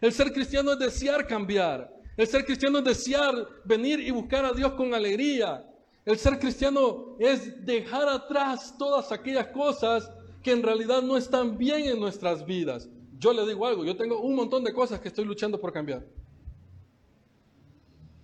El 0.00 0.12
ser 0.12 0.32
cristiano 0.32 0.72
es 0.72 0.78
desear 0.78 1.26
cambiar. 1.26 1.97
El 2.18 2.26
ser 2.26 2.44
cristiano 2.44 2.78
es 2.78 2.84
desear 2.84 3.48
venir 3.64 4.00
y 4.00 4.10
buscar 4.10 4.44
a 4.44 4.52
Dios 4.52 4.72
con 4.72 4.92
alegría. 4.92 5.64
El 6.04 6.18
ser 6.18 6.36
cristiano 6.40 7.16
es 7.20 7.64
dejar 7.64 8.08
atrás 8.08 8.74
todas 8.76 9.12
aquellas 9.12 9.46
cosas 9.46 10.10
que 10.42 10.50
en 10.50 10.64
realidad 10.64 11.00
no 11.00 11.16
están 11.16 11.56
bien 11.56 11.84
en 11.84 12.00
nuestras 12.00 12.44
vidas. 12.44 12.88
Yo 13.20 13.32
le 13.32 13.46
digo 13.46 13.64
algo, 13.64 13.84
yo 13.84 13.96
tengo 13.96 14.20
un 14.20 14.34
montón 14.34 14.64
de 14.64 14.72
cosas 14.72 14.98
que 14.98 15.06
estoy 15.06 15.26
luchando 15.26 15.60
por 15.60 15.72
cambiar. 15.72 16.04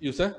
¿Y 0.00 0.08
usted? 0.08 0.34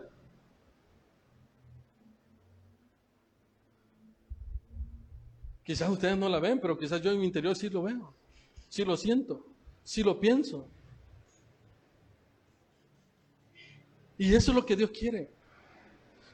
Quizás 5.64 5.90
ustedes 5.90 6.18
no 6.18 6.28
la 6.28 6.42
ven, 6.42 6.60
pero 6.60 6.78
quizás 6.78 7.02
yo 7.02 7.10
en 7.10 7.20
mi 7.20 7.26
interior 7.26 7.56
sí 7.56 7.70
lo 7.70 7.84
veo, 7.84 8.14
sí 8.68 8.84
lo 8.84 8.98
siento, 8.98 9.48
sí 9.82 10.04
lo 10.04 10.20
pienso. 10.20 10.70
Y 14.18 14.34
eso 14.34 14.52
es 14.52 14.56
lo 14.56 14.66
que 14.66 14.76
Dios 14.76 14.92
quiere. 14.92 15.30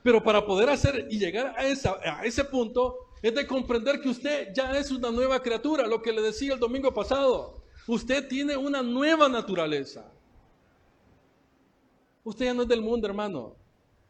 Pero 0.03 0.23
para 0.23 0.45
poder 0.45 0.69
hacer 0.69 1.07
y 1.09 1.19
llegar 1.19 1.55
a, 1.57 2.25
ese 2.25 2.43
punto, 2.45 2.97
es 3.21 3.33
de 3.35 3.45
comprender 3.45 4.01
que 4.01 4.09
usted 4.09 4.49
ya 4.53 4.77
es 4.77 4.91
una 4.91 5.11
nueva 5.11 5.41
criatura, 5.41 5.85
lo 5.87 6.01
que 6.01 6.11
le 6.11 6.21
decía 6.21 6.53
el 6.53 6.59
domingo 6.59 6.93
pasado. 6.93 7.63
Usted 7.87 8.27
tiene 8.27 8.57
una 8.57 8.81
nueva 8.81 9.29
naturaleza. 9.29 10.11
Usted 12.23 12.45
ya 12.45 12.53
no 12.53 12.63
es 12.63 12.67
del 12.67 12.81
mundo, 12.81 13.07
hermano. 13.07 13.55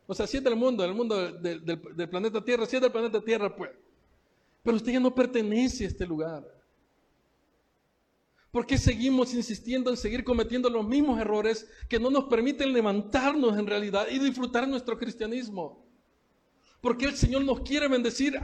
O 0.07 0.13
sea, 0.13 0.27
si 0.27 0.37
es 0.37 0.43
del 0.43 0.55
mundo, 0.55 0.83
del 0.83 0.93
mundo 0.93 1.31
del, 1.31 1.63
del 1.65 2.09
planeta 2.09 2.43
Tierra, 2.43 2.65
si 2.65 2.75
es 2.75 2.81
del 2.81 2.91
planeta 2.91 3.21
Tierra, 3.21 3.55
pues. 3.55 3.71
Pero 4.63 4.77
usted 4.77 4.93
ya 4.93 4.99
no 4.99 5.13
pertenece 5.13 5.85
a 5.85 5.87
este 5.87 6.05
lugar. 6.05 6.60
¿Por 8.51 8.65
qué 8.65 8.77
seguimos 8.77 9.33
insistiendo 9.33 9.89
en 9.89 9.97
seguir 9.97 10.23
cometiendo 10.23 10.69
los 10.69 10.85
mismos 10.85 11.19
errores 11.19 11.69
que 11.87 11.99
no 11.99 12.09
nos 12.09 12.25
permiten 12.25 12.73
levantarnos 12.73 13.57
en 13.57 13.65
realidad 13.65 14.07
y 14.11 14.19
disfrutar 14.19 14.67
nuestro 14.67 14.97
cristianismo? 14.97 15.85
Porque 16.81 17.05
el 17.05 17.15
Señor 17.15 17.43
nos 17.45 17.61
quiere 17.61 17.87
bendecir 17.87 18.39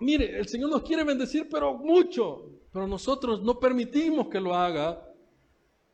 mire, 0.00 0.38
el 0.38 0.48
Señor 0.48 0.70
nos 0.70 0.82
quiere 0.82 1.04
bendecir 1.04 1.48
pero 1.50 1.74
mucho, 1.74 2.50
pero 2.72 2.86
nosotros 2.86 3.42
no 3.42 3.58
permitimos 3.58 4.28
que 4.28 4.40
lo 4.40 4.54
haga 4.54 5.02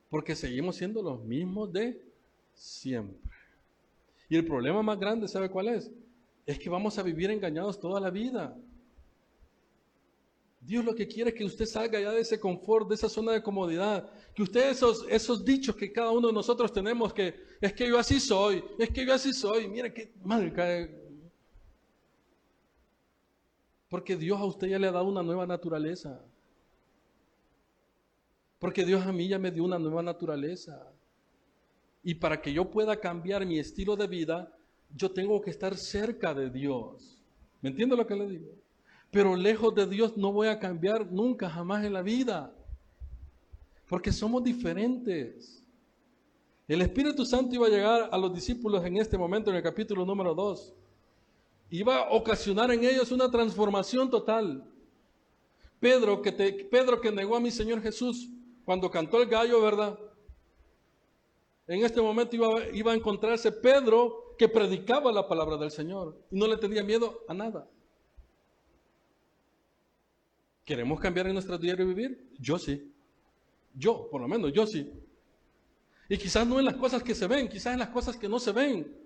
porque 0.08 0.34
seguimos 0.34 0.76
siendo 0.76 1.02
los 1.02 1.22
mismos 1.24 1.72
de 1.72 2.02
siempre. 2.52 3.30
Y 4.28 4.36
el 4.36 4.44
problema 4.44 4.82
más 4.82 4.98
grande, 4.98 5.28
¿sabe 5.28 5.50
cuál 5.50 5.68
es? 5.68 5.90
Es 6.46 6.58
que 6.58 6.70
vamos 6.70 6.98
a 6.98 7.02
vivir 7.02 7.30
engañados 7.30 7.80
toda 7.80 8.00
la 8.00 8.10
vida. 8.10 8.56
Dios 10.60 10.84
lo 10.84 10.94
que 10.94 11.08
quiere 11.08 11.30
es 11.30 11.36
que 11.36 11.44
usted 11.44 11.64
salga 11.64 11.98
ya 11.98 12.12
de 12.12 12.20
ese 12.20 12.38
confort, 12.38 12.86
de 12.88 12.94
esa 12.94 13.08
zona 13.08 13.32
de 13.32 13.42
comodidad. 13.42 14.12
Que 14.34 14.42
usted 14.42 14.70
esos, 14.70 15.06
esos 15.08 15.42
dichos 15.44 15.74
que 15.74 15.90
cada 15.90 16.10
uno 16.10 16.28
de 16.28 16.34
nosotros 16.34 16.70
tenemos, 16.72 17.14
que 17.14 17.34
es 17.60 17.72
que 17.72 17.88
yo 17.88 17.98
así 17.98 18.20
soy, 18.20 18.62
es 18.78 18.90
que 18.90 19.06
yo 19.06 19.14
así 19.14 19.32
soy, 19.32 19.68
mire 19.68 19.92
qué 19.92 20.12
mal 20.22 20.52
cae. 20.52 21.00
Porque 23.88 24.16
Dios 24.16 24.38
a 24.38 24.44
usted 24.44 24.68
ya 24.68 24.78
le 24.78 24.86
ha 24.86 24.92
dado 24.92 25.06
una 25.06 25.22
nueva 25.22 25.46
naturaleza. 25.46 26.22
Porque 28.58 28.84
Dios 28.84 29.04
a 29.06 29.12
mí 29.12 29.26
ya 29.26 29.38
me 29.38 29.50
dio 29.50 29.64
una 29.64 29.78
nueva 29.78 30.02
naturaleza. 30.02 30.92
Y 32.02 32.14
para 32.14 32.40
que 32.40 32.52
yo 32.52 32.70
pueda 32.70 33.00
cambiar 33.00 33.46
mi 33.46 33.58
estilo 33.58 33.96
de 33.96 34.06
vida, 34.06 34.54
yo 34.94 35.10
tengo 35.10 35.40
que 35.40 35.50
estar 35.50 35.76
cerca 35.76 36.34
de 36.34 36.50
Dios. 36.50 37.22
¿Me 37.62 37.70
entiende 37.70 37.96
lo 37.96 38.06
que 38.06 38.14
le 38.14 38.28
digo? 38.28 38.54
Pero 39.10 39.34
lejos 39.34 39.74
de 39.74 39.86
Dios 39.86 40.16
no 40.16 40.32
voy 40.32 40.48
a 40.48 40.58
cambiar 40.58 41.10
nunca, 41.10 41.50
jamás 41.50 41.84
en 41.84 41.92
la 41.92 42.02
vida. 42.02 42.54
Porque 43.88 44.12
somos 44.12 44.42
diferentes. 44.44 45.64
El 46.68 46.82
Espíritu 46.82 47.26
Santo 47.26 47.56
iba 47.56 47.66
a 47.66 47.70
llegar 47.70 48.08
a 48.12 48.16
los 48.16 48.32
discípulos 48.32 48.84
en 48.84 48.96
este 48.96 49.18
momento, 49.18 49.50
en 49.50 49.56
el 49.56 49.62
capítulo 49.62 50.04
número 50.06 50.34
2. 50.34 50.72
Iba 51.70 51.96
a 51.96 52.10
ocasionar 52.10 52.70
en 52.70 52.84
ellos 52.84 53.10
una 53.10 53.28
transformación 53.28 54.08
total. 54.08 54.64
Pedro 55.80 56.22
que, 56.22 56.30
Pedro 56.70 57.00
que 57.00 57.10
negó 57.10 57.34
a 57.34 57.40
mi 57.40 57.50
Señor 57.50 57.82
Jesús 57.82 58.28
cuando 58.64 58.90
cantó 58.90 59.20
el 59.20 59.28
gallo, 59.28 59.60
¿verdad? 59.60 59.98
En 61.66 61.84
este 61.84 62.00
momento 62.00 62.36
iba, 62.36 62.48
iba 62.72 62.92
a 62.92 62.94
encontrarse 62.94 63.50
Pedro 63.50 64.34
que 64.38 64.48
predicaba 64.48 65.10
la 65.10 65.26
palabra 65.26 65.56
del 65.56 65.72
Señor 65.72 66.16
y 66.30 66.38
no 66.38 66.46
le 66.46 66.56
tenía 66.56 66.84
miedo 66.84 67.24
a 67.26 67.34
nada. 67.34 67.68
¿Queremos 70.70 71.00
cambiar 71.00 71.26
en 71.26 71.32
nuestro 71.32 71.58
diario 71.58 71.84
vivir? 71.84 72.30
Yo 72.38 72.56
sí. 72.56 72.92
Yo, 73.74 74.08
por 74.08 74.20
lo 74.20 74.28
menos, 74.28 74.52
yo 74.52 74.68
sí. 74.68 74.88
Y 76.08 76.16
quizás 76.16 76.46
no 76.46 76.60
en 76.60 76.64
las 76.64 76.76
cosas 76.76 77.02
que 77.02 77.12
se 77.12 77.26
ven, 77.26 77.48
quizás 77.48 77.72
en 77.72 77.80
las 77.80 77.88
cosas 77.88 78.16
que 78.16 78.28
no 78.28 78.38
se 78.38 78.52
ven. 78.52 78.96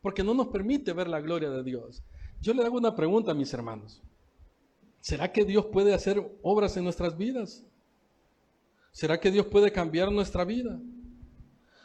Porque 0.00 0.24
no 0.24 0.32
nos 0.32 0.48
permite 0.48 0.94
ver 0.94 1.08
la 1.08 1.20
gloria 1.20 1.50
de 1.50 1.62
Dios. 1.62 2.02
Yo 2.40 2.54
le 2.54 2.64
hago 2.64 2.78
una 2.78 2.96
pregunta 2.96 3.32
a 3.32 3.34
mis 3.34 3.52
hermanos. 3.52 4.00
¿Será 5.02 5.30
que 5.30 5.44
Dios 5.44 5.66
puede 5.66 5.92
hacer 5.92 6.26
obras 6.40 6.78
en 6.78 6.84
nuestras 6.84 7.18
vidas? 7.18 7.62
¿Será 8.92 9.20
que 9.20 9.30
Dios 9.30 9.44
puede 9.44 9.70
cambiar 9.70 10.10
nuestra 10.10 10.46
vida? 10.46 10.80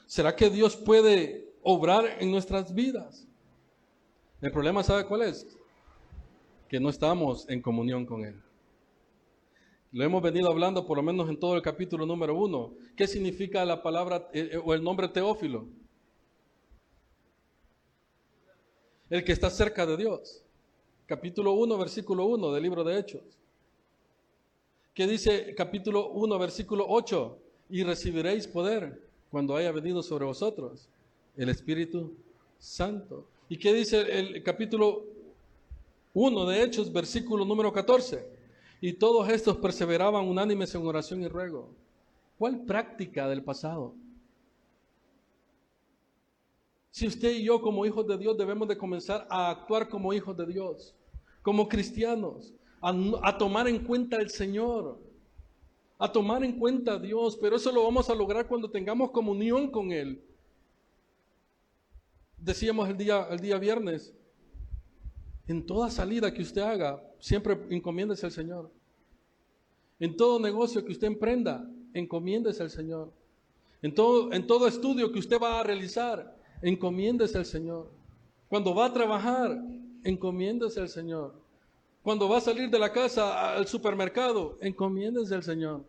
¿Será 0.05 0.33
que 0.33 0.49
Dios 0.49 0.77
puede 0.77 1.53
obrar 1.61 2.05
en 2.21 2.31
nuestras 2.31 2.73
vidas? 2.73 3.27
El 4.39 4.53
problema, 4.53 4.81
¿sabe 4.81 5.05
cuál 5.05 5.23
es? 5.23 5.57
Que 6.67 6.79
no 6.79 6.89
estamos 6.89 7.47
en 7.49 7.61
comunión 7.61 8.05
con 8.05 8.25
Él. 8.25 8.41
Lo 9.95 10.03
hemos 10.03 10.21
venido 10.21 10.49
hablando 10.49 10.85
por 10.85 10.97
lo 10.97 11.03
menos 11.03 11.29
en 11.29 11.39
todo 11.39 11.55
el 11.55 11.61
capítulo 11.61 12.05
número 12.05 12.35
uno. 12.35 12.73
¿Qué 12.97 13.07
significa 13.07 13.63
la 13.63 13.81
palabra 13.81 14.29
eh, 14.33 14.49
eh, 14.51 14.61
o 14.61 14.73
el 14.73 14.83
nombre 14.83 15.07
Teófilo? 15.07 15.67
El 19.09 19.23
que 19.23 19.31
está 19.31 19.49
cerca 19.49 19.85
de 19.85 19.95
Dios. 19.95 20.43
Capítulo 21.05 21.53
1, 21.53 21.77
versículo 21.77 22.25
1 22.25 22.51
del 22.51 22.63
libro 22.63 22.83
de 22.83 22.99
Hechos. 22.99 23.23
¿Qué 24.93 25.07
dice 25.07 25.55
capítulo 25.55 26.09
1, 26.09 26.39
versículo 26.39 26.85
8? 26.89 27.37
Y 27.69 27.83
recibiréis 27.83 28.47
poder 28.47 29.01
cuando 29.29 29.55
haya 29.55 29.71
venido 29.71 30.03
sobre 30.03 30.25
vosotros 30.25 30.89
el 31.37 31.47
Espíritu 31.47 32.13
Santo. 32.59 33.25
¿Y 33.47 33.57
qué 33.57 33.73
dice 33.73 34.01
el 34.01 34.43
capítulo 34.43 35.14
1 36.15 36.45
de 36.45 36.63
Hechos, 36.63 36.91
versículo 36.93 37.43
número 37.43 37.73
14? 37.73 38.25
Y 38.79 38.93
todos 38.93 39.27
estos 39.27 39.57
perseveraban 39.57 40.25
unánimes 40.25 40.73
en 40.73 40.87
oración 40.87 41.21
y 41.21 41.27
ruego. 41.27 41.75
¿Cuál 42.37 42.63
práctica 42.63 43.27
del 43.27 43.43
pasado? 43.43 43.93
Si 46.89 47.05
usted 47.05 47.31
y 47.31 47.43
yo 47.43 47.61
como 47.61 47.85
hijos 47.85 48.07
de 48.07 48.17
Dios 48.17 48.37
debemos 48.37 48.69
de 48.69 48.77
comenzar 48.77 49.27
a 49.29 49.49
actuar 49.49 49.89
como 49.89 50.13
hijos 50.13 50.37
de 50.37 50.45
Dios, 50.45 50.95
como 51.41 51.67
cristianos, 51.67 52.53
a, 52.81 53.37
tomar 53.37 53.67
en 53.67 53.79
cuenta 53.79 54.15
el 54.15 54.29
Señor, 54.29 54.97
a 55.99 56.09
tomar 56.09 56.45
en 56.45 56.57
cuenta 56.57 56.93
a 56.93 56.99
Dios, 56.99 57.37
pero 57.41 57.57
eso 57.57 57.73
lo 57.73 57.83
vamos 57.83 58.09
a 58.09 58.15
lograr 58.15 58.47
cuando 58.47 58.71
tengamos 58.71 59.11
comunión 59.11 59.69
con 59.69 59.91
Él. 59.91 60.23
Decíamos 62.37 62.87
el 62.87 62.95
día, 62.95 63.27
el 63.29 63.41
día 63.41 63.57
viernes, 63.57 64.13
en 65.47 65.65
toda 65.65 65.91
salida 65.91 66.33
que 66.33 66.41
usted 66.41 66.61
haga, 66.61 67.01
siempre 67.19 67.57
encomiéndese 67.69 68.25
al 68.25 68.31
Señor. 68.31 68.71
En 69.99 70.17
todo 70.17 70.39
negocio 70.39 70.83
que 70.83 70.91
usted 70.91 71.07
emprenda, 71.07 71.69
encomiéndese 71.93 72.63
al 72.63 72.69
Señor. 72.69 73.11
En 73.81 73.93
todo, 73.93 74.33
en 74.33 74.47
todo 74.47 74.67
estudio 74.67 75.11
que 75.11 75.19
usted 75.19 75.39
va 75.39 75.59
a 75.59 75.63
realizar, 75.63 76.35
encomiéndese 76.61 77.37
al 77.37 77.45
Señor. 77.45 77.91
Cuando 78.49 78.73
va 78.73 78.87
a 78.87 78.93
trabajar, 78.93 79.57
encomiéndese 80.03 80.79
al 80.79 80.89
Señor. 80.89 81.35
Cuando 82.01 82.27
va 82.27 82.37
a 82.37 82.41
salir 82.41 82.69
de 82.69 82.79
la 82.79 82.91
casa 82.91 83.55
al 83.55 83.67
supermercado, 83.67 84.57
encomiéndese 84.61 85.35
al 85.35 85.43
Señor. 85.43 85.85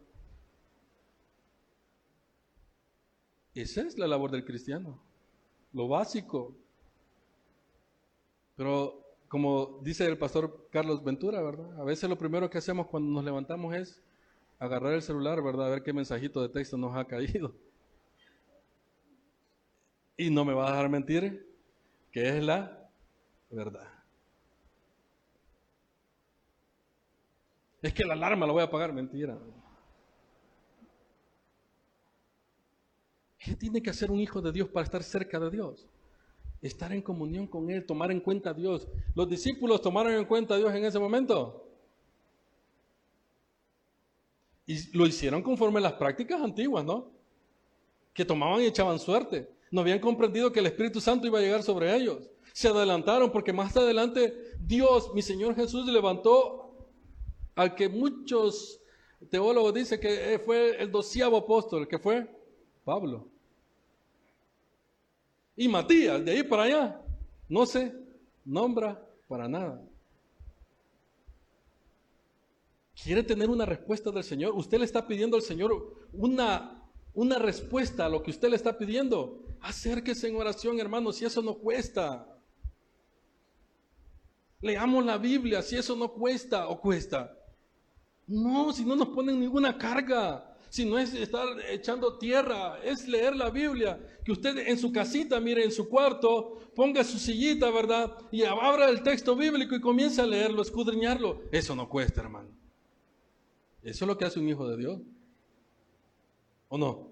Esa 3.55 3.83
es 3.83 3.97
la 3.97 4.07
labor 4.07 4.31
del 4.31 4.45
cristiano, 4.45 4.99
lo 5.73 5.88
básico. 5.88 6.55
Pero 8.55 9.06
como 9.29 9.81
dice 9.83 10.07
el 10.07 10.19
pastor 10.19 10.69
Carlos 10.71 11.03
Ventura, 11.03 11.43
¿verdad? 11.43 11.81
A 11.81 11.85
veces 11.85 12.09
lo 12.09 12.17
primero 12.17 12.49
que 12.49 12.59
hacemos 12.59 12.87
cuando 12.87 13.11
nos 13.11 13.25
levantamos 13.25 13.75
es 13.75 14.03
agarrar 14.59 14.95
el 14.95 15.03
celular, 15.03 15.43
¿verdad? 15.43 15.67
A 15.67 15.71
ver 15.71 15.83
qué 15.83 15.93
mensajito 15.93 16.41
de 16.43 16.49
texto 16.49 16.77
nos 16.77 16.97
ha 16.97 17.05
caído. 17.05 17.55
Y 20.17 20.31
no 20.31 20.45
me 20.45 20.55
va 20.55 20.69
a 20.69 20.71
dejar 20.71 20.89
mentir 20.89 21.47
que 22.11 22.29
es 22.29 22.43
la 22.43 22.89
verdad. 23.51 23.89
Es 27.83 27.93
que 27.93 28.05
la 28.05 28.15
alarma 28.15 28.47
la 28.47 28.53
voy 28.53 28.62
a 28.62 28.67
apagar, 28.67 28.93
mentira. 28.93 29.39
¿Qué 33.39 33.55
tiene 33.55 33.83
que 33.83 33.91
hacer 33.91 34.11
un 34.11 34.19
hijo 34.19 34.41
de 34.41 34.51
Dios 34.51 34.69
para 34.69 34.85
estar 34.85 35.03
cerca 35.03 35.39
de 35.39 35.51
Dios? 35.51 35.87
Estar 36.66 36.92
en 36.92 37.02
comunión 37.02 37.46
con 37.46 37.70
Él, 37.70 37.85
tomar 37.87 38.11
en 38.11 38.20
cuenta 38.20 38.50
a 38.50 38.55
Dios. 38.55 38.88
¿Los 39.14 39.29
discípulos 39.29 39.81
tomaron 39.81 40.12
en 40.12 40.24
cuenta 40.24 40.55
a 40.55 40.59
Dios 40.59 40.74
en 40.74 40.85
ese 40.85 40.98
momento? 40.98 41.66
Y 44.66 44.96
lo 44.96 45.07
hicieron 45.07 45.42
conforme 45.42 45.79
a 45.79 45.83
las 45.83 45.92
prácticas 45.94 46.40
antiguas, 46.40 46.85
¿no? 46.85 47.11
Que 48.12 48.24
tomaban 48.24 48.62
y 48.62 48.66
echaban 48.66 48.98
suerte. 48.98 49.48
No 49.70 49.81
habían 49.81 50.00
comprendido 50.00 50.52
que 50.52 50.61
el 50.61 50.66
Espíritu 50.66 51.00
Santo 51.00 51.26
iba 51.26 51.38
a 51.38 51.42
llegar 51.42 51.62
sobre 51.62 51.94
ellos. 51.94 52.31
Se 52.52 52.68
adelantaron 52.68 53.31
porque 53.31 53.52
más 53.52 53.76
adelante 53.76 54.35
Dios, 54.61 55.12
mi 55.14 55.22
Señor 55.22 55.55
Jesús, 55.55 55.87
levantó 55.87 56.74
al 57.55 57.74
que 57.74 57.88
muchos 57.88 58.81
teólogos 59.31 59.74
dicen 59.74 60.00
que 60.00 60.40
fue 60.44 60.81
el 60.81 60.90
doceavo 60.90 61.37
apóstol, 61.37 61.87
que 61.87 61.98
fue 61.98 62.29
Pablo. 62.85 63.29
Y 65.57 65.69
Matías, 65.69 66.23
de 66.25 66.33
ahí 66.33 66.42
para 66.42 66.64
allá, 66.64 67.01
no 67.49 67.64
se 67.64 67.95
nombra 68.45 69.03
para 69.27 69.49
nada. 69.49 69.83
¿Quiere 73.03 73.23
tener 73.23 73.49
una 73.49 73.64
respuesta 73.64 74.11
del 74.11 74.25
Señor? 74.25 74.53
Usted 74.55 74.79
le 74.79 74.85
está 74.85 75.07
pidiendo 75.07 75.37
al 75.37 75.42
Señor 75.42 76.07
una, 76.12 76.83
una 77.14 77.38
respuesta 77.38 78.07
a 78.07 78.09
lo 78.09 78.23
que 78.23 78.31
usted 78.31 78.51
le 78.51 78.57
está 78.57 78.77
pidiendo. 78.77 79.45
Acérquese 79.61 80.29
en 80.29 80.37
oración, 80.37 80.79
hermano, 80.79 81.12
si 81.12 81.25
eso 81.25 81.40
no 81.40 81.55
cuesta. 81.55 82.27
Leamos 84.61 85.05
la 85.05 85.19
Biblia, 85.19 85.62
si 85.62 85.77
eso 85.77 85.97
no 85.97 86.12
cuesta 86.12 86.69
o 86.69 86.81
cuesta. 86.81 87.37
No, 88.27 88.73
si 88.73 88.85
no 88.85 88.97
nos 88.97 89.09
ponen 89.09 89.40
ninguna 89.40 89.77
carga 89.79 90.46
si 90.77 90.85
no 90.85 90.99
es 90.99 91.15
estar 91.15 91.47
echando 91.71 92.19
tierra, 92.19 92.79
es 92.85 93.09
leer 93.09 93.35
la 93.35 93.49
Biblia. 93.49 93.99
Que 94.23 94.33
usted 94.33 94.59
en 94.59 94.79
su 94.79 94.93
casita, 94.93 95.41
mire, 95.41 95.65
en 95.65 95.73
su 95.73 95.89
cuarto, 95.89 96.61
ponga 96.75 97.03
su 97.03 97.19
sillita, 97.19 97.71
¿verdad? 97.71 98.15
Y 98.31 98.43
abra 98.45 98.91
el 98.91 99.03
texto 99.03 99.35
bíblico 99.35 99.75
y 99.75 99.81
comience 99.81 100.21
a 100.21 100.27
leerlo, 100.27 100.61
escudriñarlo. 100.61 101.45
Eso 101.51 101.75
no 101.75 101.89
cuesta, 101.89 102.21
hermano. 102.21 102.51
Eso 103.83 104.05
es 104.05 104.07
lo 104.07 104.19
que 104.19 104.27
hace 104.27 104.39
un 104.39 104.51
hijo 104.51 104.69
de 104.69 104.77
Dios. 104.77 105.01
¿O 106.69 106.77
no? 106.77 107.09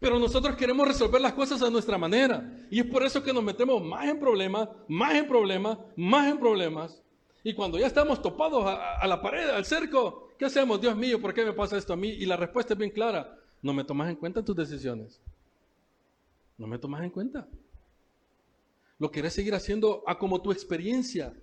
Pero 0.00 0.18
nosotros 0.18 0.56
queremos 0.56 0.88
resolver 0.88 1.20
las 1.20 1.34
cosas 1.34 1.60
a 1.60 1.68
nuestra 1.68 1.98
manera. 1.98 2.66
Y 2.70 2.80
es 2.80 2.86
por 2.86 3.02
eso 3.02 3.22
que 3.22 3.34
nos 3.34 3.44
metemos 3.44 3.82
más 3.82 4.08
en 4.08 4.18
problemas, 4.18 4.70
más 4.88 5.14
en 5.14 5.28
problemas, 5.28 5.76
más 5.94 6.26
en 6.26 6.38
problemas. 6.38 7.02
Y 7.44 7.52
cuando 7.52 7.78
ya 7.78 7.86
estamos 7.86 8.22
topados 8.22 8.64
a 8.66 9.06
la 9.06 9.20
pared, 9.20 9.50
al 9.50 9.66
cerco, 9.66 10.25
¿Qué 10.38 10.44
hacemos? 10.44 10.80
Dios 10.80 10.96
mío, 10.96 11.20
¿por 11.20 11.32
qué 11.32 11.44
me 11.44 11.52
pasa 11.52 11.76
esto 11.76 11.92
a 11.92 11.96
mí? 11.96 12.08
Y 12.08 12.26
la 12.26 12.36
respuesta 12.36 12.74
es 12.74 12.78
bien 12.78 12.90
clara. 12.90 13.38
No 13.62 13.72
me 13.72 13.84
tomas 13.84 14.10
en 14.10 14.16
cuenta 14.16 14.44
tus 14.44 14.54
decisiones. 14.54 15.20
No 16.58 16.66
me 16.66 16.78
tomas 16.78 17.02
en 17.02 17.10
cuenta. 17.10 17.48
Lo 18.98 19.10
querés 19.10 19.34
seguir 19.34 19.54
haciendo 19.54 20.02
a 20.06 20.18
como 20.18 20.40
tu 20.40 20.52
experiencia. 20.52 21.34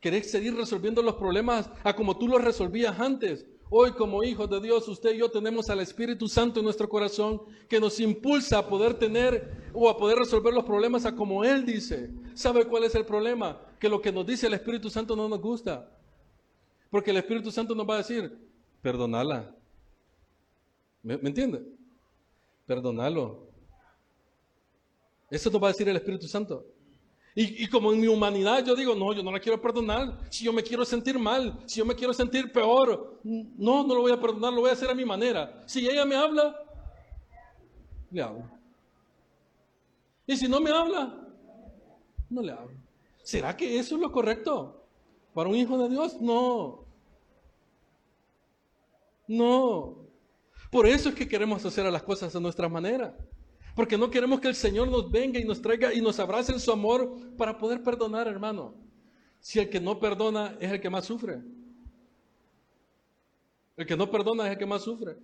Querés 0.00 0.30
seguir 0.30 0.54
resolviendo 0.54 1.02
los 1.02 1.14
problemas 1.14 1.70
a 1.84 1.94
como 1.94 2.16
tú 2.16 2.28
los 2.28 2.42
resolvías 2.42 2.98
antes. 2.98 3.46
Hoy 3.68 3.92
como 3.92 4.24
hijos 4.24 4.50
de 4.50 4.60
Dios, 4.60 4.88
usted 4.88 5.14
y 5.14 5.18
yo 5.18 5.30
tenemos 5.30 5.70
al 5.70 5.78
Espíritu 5.78 6.26
Santo 6.26 6.58
en 6.58 6.64
nuestro 6.64 6.88
corazón 6.88 7.42
que 7.68 7.78
nos 7.78 8.00
impulsa 8.00 8.58
a 8.58 8.68
poder 8.68 8.94
tener 8.94 9.70
o 9.72 9.88
a 9.88 9.96
poder 9.96 10.18
resolver 10.18 10.52
los 10.52 10.64
problemas 10.64 11.06
a 11.06 11.14
como 11.14 11.44
Él 11.44 11.64
dice. 11.64 12.10
¿Sabe 12.34 12.64
cuál 12.64 12.82
es 12.82 12.96
el 12.96 13.04
problema? 13.04 13.60
Que 13.78 13.88
lo 13.88 14.00
que 14.00 14.10
nos 14.10 14.26
dice 14.26 14.48
el 14.48 14.54
Espíritu 14.54 14.90
Santo 14.90 15.14
no 15.14 15.28
nos 15.28 15.40
gusta. 15.40 15.88
Porque 16.90 17.10
el 17.10 17.18
Espíritu 17.18 17.50
Santo 17.50 17.74
nos 17.74 17.88
va 17.88 17.94
a 17.94 17.98
decir, 17.98 18.36
perdonala. 18.82 19.54
¿Me, 21.02 21.14
entiende? 21.14 21.64
Perdonalo. 22.66 23.48
Eso 25.30 25.50
nos 25.50 25.62
va 25.62 25.68
a 25.68 25.72
decir 25.72 25.88
el 25.88 25.96
Espíritu 25.96 26.26
Santo. 26.26 26.66
Y, 27.34 27.64
y, 27.64 27.68
como 27.68 27.92
en 27.92 28.00
mi 28.00 28.08
humanidad 28.08 28.64
yo 28.64 28.74
digo, 28.74 28.94
no, 28.96 29.12
yo 29.12 29.22
no 29.22 29.30
la 29.30 29.38
quiero 29.38 29.60
perdonar. 29.60 30.18
Si 30.30 30.44
yo 30.44 30.52
me 30.52 30.64
quiero 30.64 30.84
sentir 30.84 31.16
mal, 31.16 31.62
si 31.64 31.78
yo 31.78 31.86
me 31.86 31.94
quiero 31.94 32.12
sentir 32.12 32.50
peor, 32.50 33.20
no, 33.22 33.86
no 33.86 33.94
lo 33.94 34.00
voy 34.00 34.12
a 34.12 34.20
perdonar, 34.20 34.52
lo 34.52 34.62
voy 34.62 34.70
a 34.70 34.72
hacer 34.72 34.90
a 34.90 34.94
mi 34.94 35.04
manera. 35.04 35.62
Si 35.66 35.88
ella 35.88 36.04
me 36.04 36.16
habla, 36.16 36.56
le 38.10 38.20
hablo. 38.20 38.50
Y 40.26 40.36
si 40.36 40.48
no 40.48 40.60
me 40.60 40.70
habla, 40.70 41.16
no 42.28 42.42
le 42.42 42.52
hablo. 42.52 42.76
¿Será 43.22 43.56
que 43.56 43.78
eso 43.78 43.94
es 43.94 44.00
lo 44.00 44.10
correcto? 44.10 44.84
¿Para 45.34 45.48
un 45.48 45.56
hijo 45.56 45.78
de 45.78 45.88
Dios? 45.88 46.20
No. 46.20 46.79
No. 49.30 50.08
Por 50.72 50.88
eso 50.88 51.08
es 51.08 51.14
que 51.14 51.28
queremos 51.28 51.64
hacer 51.64 51.84
las 51.84 52.02
cosas 52.02 52.34
a 52.34 52.40
nuestra 52.40 52.68
manera. 52.68 53.16
Porque 53.76 53.96
no 53.96 54.10
queremos 54.10 54.40
que 54.40 54.48
el 54.48 54.56
Señor 54.56 54.88
nos 54.88 55.08
venga 55.08 55.38
y 55.38 55.44
nos 55.44 55.62
traiga 55.62 55.94
y 55.94 56.00
nos 56.00 56.18
abrace 56.18 56.50
en 56.50 56.58
su 56.58 56.72
amor 56.72 57.16
para 57.36 57.56
poder 57.56 57.80
perdonar, 57.80 58.26
hermano. 58.26 58.74
Si 59.38 59.60
el 59.60 59.70
que 59.70 59.78
no 59.78 60.00
perdona 60.00 60.56
es 60.58 60.72
el 60.72 60.80
que 60.80 60.90
más 60.90 61.04
sufre. 61.04 61.40
El 63.76 63.86
que 63.86 63.96
no 63.96 64.10
perdona 64.10 64.46
es 64.46 64.52
el 64.52 64.58
que 64.58 64.66
más 64.66 64.82
sufre. 64.82 65.16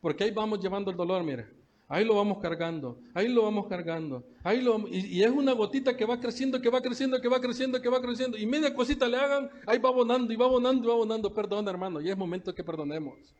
Porque 0.00 0.24
ahí 0.24 0.32
vamos 0.32 0.58
llevando 0.60 0.90
el 0.90 0.96
dolor, 0.96 1.22
mire. 1.22 1.59
Ahí 1.92 2.04
lo 2.04 2.14
vamos 2.14 2.38
cargando, 2.38 3.00
ahí 3.14 3.26
lo 3.26 3.42
vamos 3.42 3.66
cargando, 3.66 4.24
ahí 4.44 4.60
lo 4.60 4.86
y, 4.86 5.18
y, 5.18 5.24
es 5.24 5.30
una 5.32 5.54
gotita 5.54 5.96
que 5.96 6.04
va 6.04 6.20
creciendo, 6.20 6.60
que 6.60 6.70
va 6.70 6.80
creciendo, 6.80 7.20
que 7.20 7.28
va 7.28 7.40
creciendo, 7.40 7.82
que 7.82 7.88
va 7.88 8.00
creciendo, 8.00 8.38
y 8.38 8.46
media 8.46 8.72
cosita 8.72 9.08
le 9.08 9.16
hagan, 9.16 9.50
ahí 9.66 9.78
va 9.78 9.88
abonando 9.88 10.32
y 10.32 10.36
va 10.36 10.44
abonando 10.44 10.84
y 10.84 10.86
va 10.86 10.92
abonando. 10.92 11.34
Perdón, 11.34 11.66
hermano, 11.66 12.00
y 12.00 12.08
es 12.08 12.16
momento 12.16 12.54
que 12.54 12.62
perdonemos. 12.62 13.34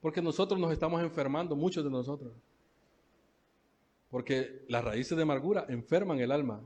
Porque 0.00 0.22
nosotros 0.22 0.58
nos 0.58 0.72
estamos 0.72 1.02
enfermando, 1.02 1.54
muchos 1.54 1.84
de 1.84 1.90
nosotros. 1.90 2.32
Porque 4.08 4.64
las 4.66 4.82
raíces 4.82 5.14
de 5.14 5.22
amargura 5.22 5.66
enferman 5.68 6.20
el 6.20 6.32
alma 6.32 6.62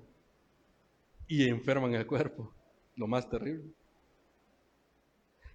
y 1.26 1.48
enferman 1.48 1.92
el 1.92 2.06
cuerpo, 2.06 2.54
lo 2.94 3.08
más 3.08 3.28
terrible. 3.28 3.68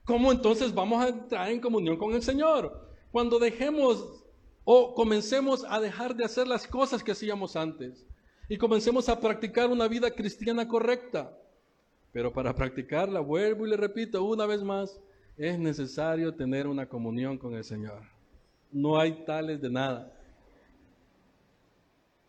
¿Cómo 0.03 0.33
entonces 0.33 0.73
vamos 0.73 1.01
a 1.01 1.07
entrar 1.07 1.49
en 1.49 1.61
comunión 1.61 1.95
con 1.95 2.13
el 2.13 2.21
Señor? 2.21 2.91
Cuando 3.09 3.39
dejemos 3.39 4.26
o 4.69 4.93
comencemos 4.93 5.63
a 5.69 5.79
dejar 5.79 6.13
de 6.13 6.25
hacer 6.25 6.45
las 6.45 6.67
cosas 6.67 7.01
que 7.01 7.13
hacíamos 7.13 7.55
antes 7.55 8.05
y 8.49 8.57
comencemos 8.57 9.07
a 9.07 9.17
practicar 9.17 9.69
una 9.69 9.87
vida 9.87 10.11
cristiana 10.11 10.67
correcta. 10.67 11.31
Pero 12.11 12.33
para 12.33 12.53
practicarla, 12.53 13.21
vuelvo 13.21 13.65
y 13.65 13.69
le 13.69 13.77
repito 13.77 14.21
una 14.25 14.45
vez 14.45 14.61
más, 14.61 14.99
es 15.37 15.57
necesario 15.57 16.35
tener 16.35 16.67
una 16.67 16.85
comunión 16.85 17.37
con 17.37 17.55
el 17.55 17.63
Señor. 17.63 18.01
No 18.69 18.99
hay 18.99 19.23
tales 19.23 19.61
de 19.61 19.69
nada. 19.69 20.13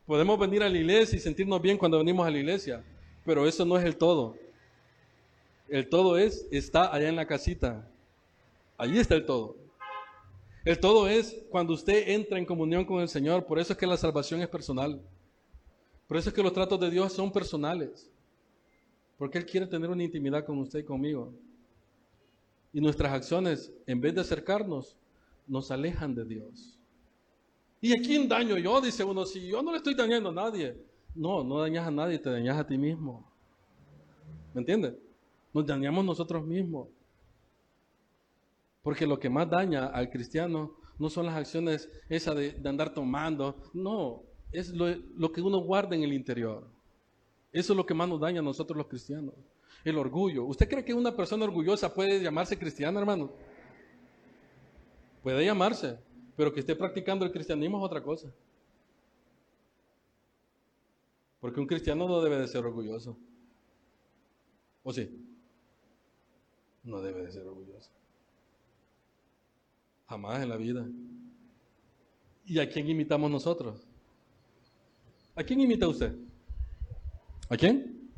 Podemos 0.07 0.39
venir 0.39 0.63
a 0.63 0.69
la 0.69 0.79
iglesia 0.79 1.17
y 1.17 1.21
sentirnos 1.21 1.61
bien 1.61 1.77
cuando 1.77 1.99
venimos 1.99 2.25
a 2.25 2.31
la 2.31 2.39
iglesia, 2.39 2.85
pero 3.25 3.49
eso 3.49 3.65
no 3.65 3.77
es 3.77 3.85
el 3.85 3.97
todo. 3.97 4.37
El 5.69 5.89
todo 5.89 6.17
es, 6.17 6.47
está 6.53 6.95
allá 6.95 7.09
en 7.09 7.17
la 7.17 7.27
casita. 7.27 7.91
Allí 8.77 9.01
está 9.01 9.17
el 9.17 9.27
todo. 9.27 9.68
El 10.69 10.79
todo 10.79 11.09
es 11.09 11.35
cuando 11.49 11.73
usted 11.73 12.11
entra 12.11 12.39
en 12.39 12.45
comunión 12.45 12.85
con 12.85 13.01
el 13.01 13.09
Señor. 13.09 13.47
Por 13.47 13.59
eso 13.59 13.73
es 13.73 13.79
que 13.79 13.87
la 13.87 13.97
salvación 13.97 14.43
es 14.43 14.49
personal. 14.49 15.01
Por 16.07 16.19
eso 16.19 16.29
es 16.29 16.35
que 16.35 16.43
los 16.43 16.53
tratos 16.53 16.79
de 16.79 16.91
Dios 16.91 17.11
son 17.15 17.33
personales. 17.33 18.11
Porque 19.17 19.39
Él 19.39 19.47
quiere 19.47 19.67
tener 19.67 19.89
una 19.89 20.03
intimidad 20.05 20.45
con 20.45 20.59
usted 20.59 20.81
y 20.81 20.83
conmigo. 20.83 21.33
Y 22.71 22.83
nuestras 22.83 23.15
acciones, 23.15 23.73
en 23.87 23.99
vez 23.99 24.15
de 24.15 24.21
acercarnos, 24.21 24.95
nos 25.47 25.71
alejan 25.71 26.15
de 26.15 26.27
Dios. 26.27 26.79
¿Y 27.81 27.99
a 27.99 28.03
quién 28.03 28.29
daño 28.29 28.59
yo? 28.59 28.79
Dice 28.83 29.03
uno, 29.03 29.25
si 29.25 29.47
yo 29.47 29.63
no 29.63 29.71
le 29.71 29.79
estoy 29.79 29.95
dañando 29.95 30.29
a 30.29 30.35
nadie. 30.35 30.77
No, 31.15 31.43
no 31.43 31.61
dañas 31.61 31.87
a 31.87 31.91
nadie, 31.91 32.19
te 32.19 32.29
dañas 32.29 32.59
a 32.59 32.67
ti 32.67 32.77
mismo. 32.77 33.27
¿Me 34.53 34.61
entiendes? 34.61 34.97
Nos 35.51 35.65
dañamos 35.65 36.05
nosotros 36.05 36.45
mismos. 36.45 36.89
Porque 38.83 39.07
lo 39.07 39.19
que 39.19 39.29
más 39.29 39.49
daña 39.49 39.87
al 39.87 40.11
cristiano 40.11 40.77
no 40.99 41.11
son 41.11 41.27
las 41.27 41.37
acciones 41.37 41.89
esas 42.09 42.37
de, 42.37 42.61
andar 42.65 42.93
tomando, 42.93 43.57
no, 43.73 44.23
es 44.53 44.71
lo, 44.71 45.33
que 45.33 45.41
uno 45.41 45.59
guarda 45.59 45.95
en 45.95 46.03
el 46.03 46.13
interior. 46.13 46.67
Eso 47.53 47.73
es 47.73 47.77
lo 47.77 47.87
que 47.87 47.95
más 47.95 48.09
nos 48.09 48.21
daña 48.21 48.41
a 48.41 48.43
nosotros 48.43 48.77
los 48.77 48.89
cristianos. 48.89 49.35
El 49.85 49.97
orgullo. 49.97 50.45
¿Usted 50.45 50.69
cree 50.69 50.85
que 50.85 50.95
una 50.95 51.15
persona 51.15 51.45
orgullosa 51.45 51.93
puede 51.93 52.21
llamarse 52.21 52.59
cristiana, 52.59 52.99
hermano? 52.99 53.33
Puede 55.23 55.45
llamarse, 55.45 55.99
pero 56.37 56.53
que 56.53 56.61
esté 56.61 56.75
practicando 56.75 57.25
el 57.25 57.33
cristianismo 57.33 57.79
es 57.79 57.85
otra 57.85 58.03
cosa. 58.03 58.33
Porque 61.41 61.61
un 61.61 61.67
cristiano 61.67 62.09
no 62.09 62.21
debe 62.21 62.39
de 62.39 62.49
ser 62.49 62.65
orgulloso. 62.65 63.17
¿O 64.83 64.93
sí? 64.93 65.09
No 66.83 67.01
debe 67.01 67.23
de 67.23 67.31
ser 67.31 67.47
orgulloso. 67.47 67.91
Jamás 70.09 70.43
en 70.43 70.49
la 70.49 70.57
vida. 70.57 70.87
¿Y 72.47 72.59
a 72.59 72.69
quién 72.69 72.89
imitamos 72.89 73.31
nosotros? 73.31 73.87
¿A 75.37 75.45
quién 75.45 75.61
imita 75.61 75.87
usted? 75.87 76.17
¿A 77.51 77.57
quién? 77.57 78.11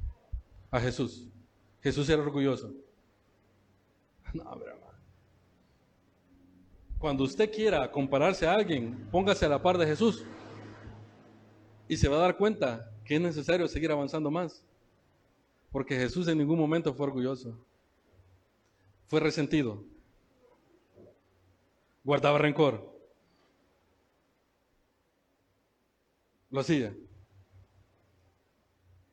A 0.70 0.78
Jesús. 0.78 1.26
Jesús 1.82 2.08
era 2.08 2.22
orgulloso. 2.22 2.72
No, 4.32 4.42
hermano. 4.42 4.94
Cuando 6.98 7.24
usted 7.24 7.50
quiera 7.50 7.90
compararse 7.90 8.46
a 8.46 8.54
alguien, 8.54 9.08
póngase 9.10 9.46
a 9.46 9.48
la 9.48 9.60
par 9.60 9.76
de 9.76 9.86
Jesús. 9.86 10.24
Y 11.88 11.96
se 11.96 12.08
va 12.08 12.18
a 12.18 12.20
dar 12.20 12.36
cuenta 12.36 12.92
que 13.04 13.16
es 13.16 13.20
necesario 13.20 13.66
seguir 13.66 13.90
avanzando 13.90 14.30
más. 14.30 14.64
Porque 15.72 15.96
Jesús 15.96 16.28
en 16.28 16.38
ningún 16.38 16.58
momento 16.58 16.94
fue 16.94 17.06
orgulloso. 17.06 17.58
Fue 19.08 19.18
resentido 19.18 19.89
guardaba 22.04 22.38
rencor. 22.38 22.90
Lo 26.50 26.60
hacía. 26.60 26.94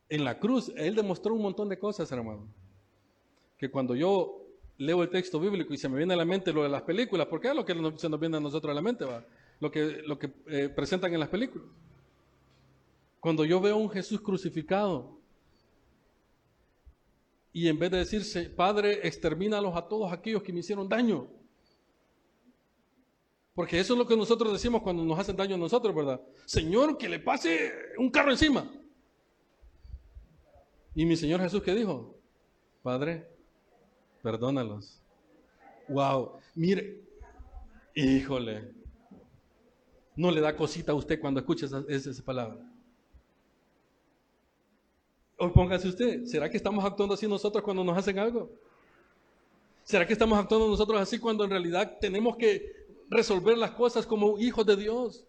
En 0.10 0.24
la 0.24 0.40
cruz, 0.40 0.72
Él 0.76 0.96
demostró 0.96 1.34
un 1.34 1.42
montón 1.42 1.70
de 1.70 1.78
cosas, 1.78 2.12
hermano. 2.12 2.48
Que 3.58 3.70
cuando 3.70 3.96
yo 3.96 4.42
leo 4.78 5.04
el 5.04 5.10
texto 5.10 5.40
bíblico 5.40 5.74
y 5.74 5.78
se 5.78 5.90
me 5.90 5.98
viene 5.98 6.14
a 6.14 6.18
la 6.18 6.26
mente 6.26 6.54
lo 6.54 6.64
de 6.64 6.70
las 6.70 6.84
películas, 6.84 7.28
porque 7.28 7.50
es 7.50 7.56
lo 7.56 7.66
que 7.66 7.74
se 7.98 8.10
nos 8.10 8.20
viene 8.20 8.38
a 8.38 8.40
nosotros 8.40 8.72
a 8.72 8.76
la 8.76 8.82
mente, 8.82 9.06
va. 9.06 9.26
Lo 9.60 9.72
que, 9.72 10.04
lo 10.06 10.20
que 10.20 10.32
eh, 10.48 10.70
presentan 10.70 11.14
en 11.14 11.20
las 11.20 11.30
películas. 11.30 11.68
Cuando 13.20 13.44
yo 13.44 13.60
veo 13.60 13.74
a 13.74 13.78
un 13.78 13.90
Jesús 13.90 14.22
crucificado 14.22 15.18
y 17.52 17.68
en 17.68 17.80
vez 17.80 17.90
de 17.90 17.98
decirse, 17.98 18.50
Padre, 18.50 19.08
extermínalos 19.08 19.76
a 19.76 19.88
todos 19.88 20.14
aquellos 20.14 20.44
que 20.44 20.54
me 20.54 20.60
hicieron 20.60 20.88
daño, 20.88 21.28
porque 23.58 23.80
eso 23.80 23.94
es 23.94 23.98
lo 23.98 24.06
que 24.06 24.16
nosotros 24.16 24.54
decimos 24.54 24.84
cuando 24.84 25.04
nos 25.04 25.18
hacen 25.18 25.36
daño 25.36 25.56
a 25.56 25.58
nosotros, 25.58 25.96
¿verdad? 25.96 26.22
Señor, 26.46 26.96
que 26.96 27.10
le 27.10 27.18
pase 27.18 27.74
un 27.98 28.12
carro 28.12 28.30
encima. 28.30 28.72
Y 30.94 31.04
mi 31.08 31.16
Señor 31.16 31.42
Jesús, 31.42 31.64
¿qué 31.64 31.74
dijo? 31.74 32.16
Padre, 32.84 33.28
perdónalos. 34.22 35.02
Wow, 35.88 36.34
mire, 36.54 37.02
híjole, 37.96 38.76
no 40.16 40.30
le 40.30 40.40
da 40.40 40.56
cosita 40.56 40.92
a 40.92 40.96
usted 40.96 41.20
cuando 41.20 41.40
escucha 41.40 41.66
esa, 41.66 41.84
esa 41.88 42.24
palabra. 42.24 42.60
O 45.36 45.52
póngase 45.52 45.88
usted, 45.88 46.26
¿será 46.26 46.48
que 46.48 46.58
estamos 46.58 46.86
actuando 46.86 47.16
así 47.16 47.28
nosotros 47.28 47.64
cuando 47.64 47.84
nos 47.84 47.98
hacen 47.98 48.20
algo? 48.20 48.52
¿Será 49.84 50.06
que 50.06 50.14
estamos 50.14 50.38
actuando 50.38 50.68
nosotros 50.68 51.02
así 51.02 51.18
cuando 51.18 51.44
en 51.44 51.50
realidad 51.50 51.98
tenemos 52.00 52.38
que 52.38 52.77
resolver 53.10 53.58
las 53.58 53.72
cosas 53.72 54.06
como 54.06 54.38
hijos 54.40 54.66
de 54.66 54.76
Dios. 54.76 55.26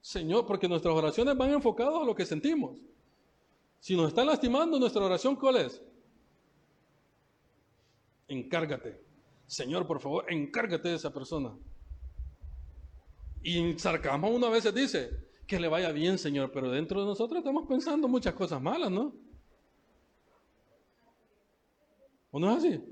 Señor, 0.00 0.46
porque 0.46 0.68
nuestras 0.68 0.94
oraciones 0.94 1.36
van 1.36 1.52
enfocadas 1.52 2.02
a 2.02 2.04
lo 2.04 2.14
que 2.14 2.26
sentimos. 2.26 2.78
Si 3.80 3.96
nos 3.96 4.08
están 4.08 4.26
lastimando, 4.26 4.78
nuestra 4.78 5.04
oración, 5.04 5.36
¿cuál 5.36 5.56
es? 5.56 5.82
Encárgate. 8.28 9.00
Señor, 9.46 9.86
por 9.86 10.00
favor, 10.00 10.24
encárgate 10.32 10.88
de 10.88 10.94
esa 10.96 11.12
persona. 11.12 11.52
Y 13.42 13.78
sarcasmo 13.78 14.28
una 14.30 14.48
vez 14.48 14.72
dice, 14.74 15.10
que 15.46 15.60
le 15.60 15.68
vaya 15.68 15.92
bien, 15.92 16.18
Señor, 16.18 16.50
pero 16.52 16.70
dentro 16.70 17.00
de 17.00 17.06
nosotros 17.06 17.38
estamos 17.38 17.66
pensando 17.68 18.08
muchas 18.08 18.34
cosas 18.34 18.62
malas, 18.62 18.90
¿no? 18.90 19.12
¿O 22.30 22.40
no 22.40 22.50
es 22.50 22.58
así? 22.58 22.91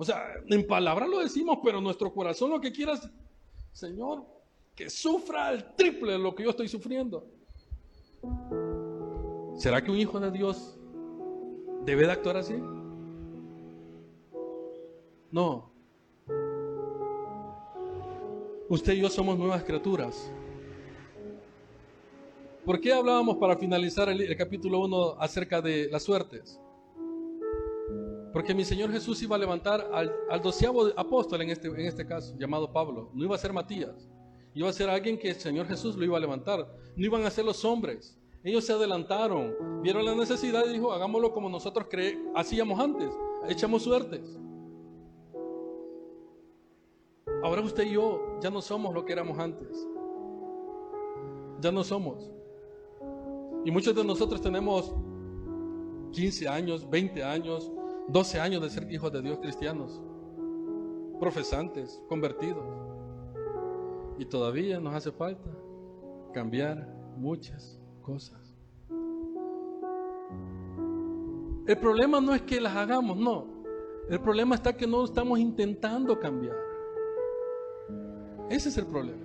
O 0.00 0.04
sea, 0.04 0.32
en 0.46 0.64
palabras 0.66 1.08
lo 1.08 1.18
decimos, 1.18 1.58
pero 1.62 1.80
nuestro 1.80 2.12
corazón 2.12 2.50
lo 2.50 2.60
que 2.60 2.70
quiera 2.70 2.92
es, 2.92 3.10
Señor, 3.72 4.24
que 4.74 4.88
sufra 4.88 5.50
el 5.50 5.74
triple 5.74 6.12
de 6.12 6.18
lo 6.20 6.32
que 6.36 6.44
yo 6.44 6.50
estoy 6.50 6.68
sufriendo. 6.68 7.26
¿Será 9.56 9.82
que 9.82 9.90
un 9.90 9.98
hijo 9.98 10.20
de 10.20 10.30
Dios 10.30 10.78
debe 11.84 12.06
de 12.06 12.12
actuar 12.12 12.36
así? 12.36 12.54
No. 15.32 15.72
Usted 18.68 18.92
y 18.92 19.00
yo 19.00 19.10
somos 19.10 19.36
nuevas 19.36 19.64
criaturas. 19.64 20.30
¿Por 22.64 22.80
qué 22.80 22.92
hablábamos 22.92 23.36
para 23.38 23.56
finalizar 23.56 24.08
el, 24.08 24.20
el 24.20 24.36
capítulo 24.36 24.78
1 24.78 25.16
acerca 25.18 25.60
de 25.60 25.88
las 25.90 26.04
suertes? 26.04 26.60
Porque 28.38 28.54
mi 28.54 28.64
Señor 28.64 28.92
Jesús 28.92 29.20
iba 29.20 29.34
a 29.34 29.38
levantar 29.40 29.90
al, 29.92 30.14
al 30.30 30.40
doceavo 30.40 30.92
apóstol 30.96 31.42
en 31.42 31.50
este, 31.50 31.66
en 31.66 31.86
este 31.86 32.06
caso, 32.06 32.36
llamado 32.38 32.72
Pablo. 32.72 33.10
No 33.12 33.24
iba 33.24 33.34
a 33.34 33.38
ser 33.38 33.52
Matías. 33.52 34.08
Iba 34.54 34.68
a 34.68 34.72
ser 34.72 34.88
alguien 34.88 35.18
que 35.18 35.30
el 35.30 35.34
Señor 35.34 35.66
Jesús 35.66 35.96
lo 35.96 36.04
iba 36.04 36.16
a 36.16 36.20
levantar. 36.20 36.72
No 36.94 37.04
iban 37.04 37.24
a 37.24 37.30
ser 37.32 37.44
los 37.44 37.64
hombres. 37.64 38.16
Ellos 38.44 38.64
se 38.64 38.72
adelantaron, 38.72 39.82
vieron 39.82 40.04
la 40.04 40.14
necesidad 40.14 40.64
y 40.68 40.74
dijo, 40.74 40.92
hagámoslo 40.92 41.32
como 41.32 41.48
nosotros 41.48 41.88
hacíamos 42.36 42.78
antes. 42.78 43.10
Echamos 43.48 43.82
suertes. 43.82 44.38
Ahora 47.42 47.60
usted 47.62 47.86
y 47.86 47.94
yo 47.94 48.38
ya 48.40 48.50
no 48.50 48.62
somos 48.62 48.94
lo 48.94 49.04
que 49.04 49.14
éramos 49.14 49.36
antes. 49.36 49.84
Ya 51.60 51.72
no 51.72 51.82
somos. 51.82 52.30
Y 53.64 53.72
muchos 53.72 53.96
de 53.96 54.04
nosotros 54.04 54.40
tenemos 54.40 54.94
15 56.12 56.46
años, 56.46 56.88
20 56.88 57.24
años, 57.24 57.72
12 58.08 58.40
años 58.40 58.62
de 58.62 58.70
ser 58.70 58.90
hijos 58.90 59.12
de 59.12 59.20
Dios 59.20 59.38
cristianos, 59.38 60.00
profesantes, 61.20 62.02
convertidos. 62.08 62.64
Y 64.18 64.24
todavía 64.24 64.80
nos 64.80 64.94
hace 64.94 65.12
falta 65.12 65.50
cambiar 66.32 66.88
muchas 67.16 67.78
cosas. 68.02 68.38
El 71.66 71.76
problema 71.78 72.18
no 72.20 72.34
es 72.34 72.42
que 72.42 72.60
las 72.60 72.74
hagamos, 72.74 73.18
no. 73.18 73.46
El 74.08 74.20
problema 74.20 74.54
está 74.54 74.74
que 74.74 74.86
no 74.86 75.04
estamos 75.04 75.38
intentando 75.38 76.18
cambiar. 76.18 76.56
Ese 78.48 78.70
es 78.70 78.78
el 78.78 78.86
problema. 78.86 79.22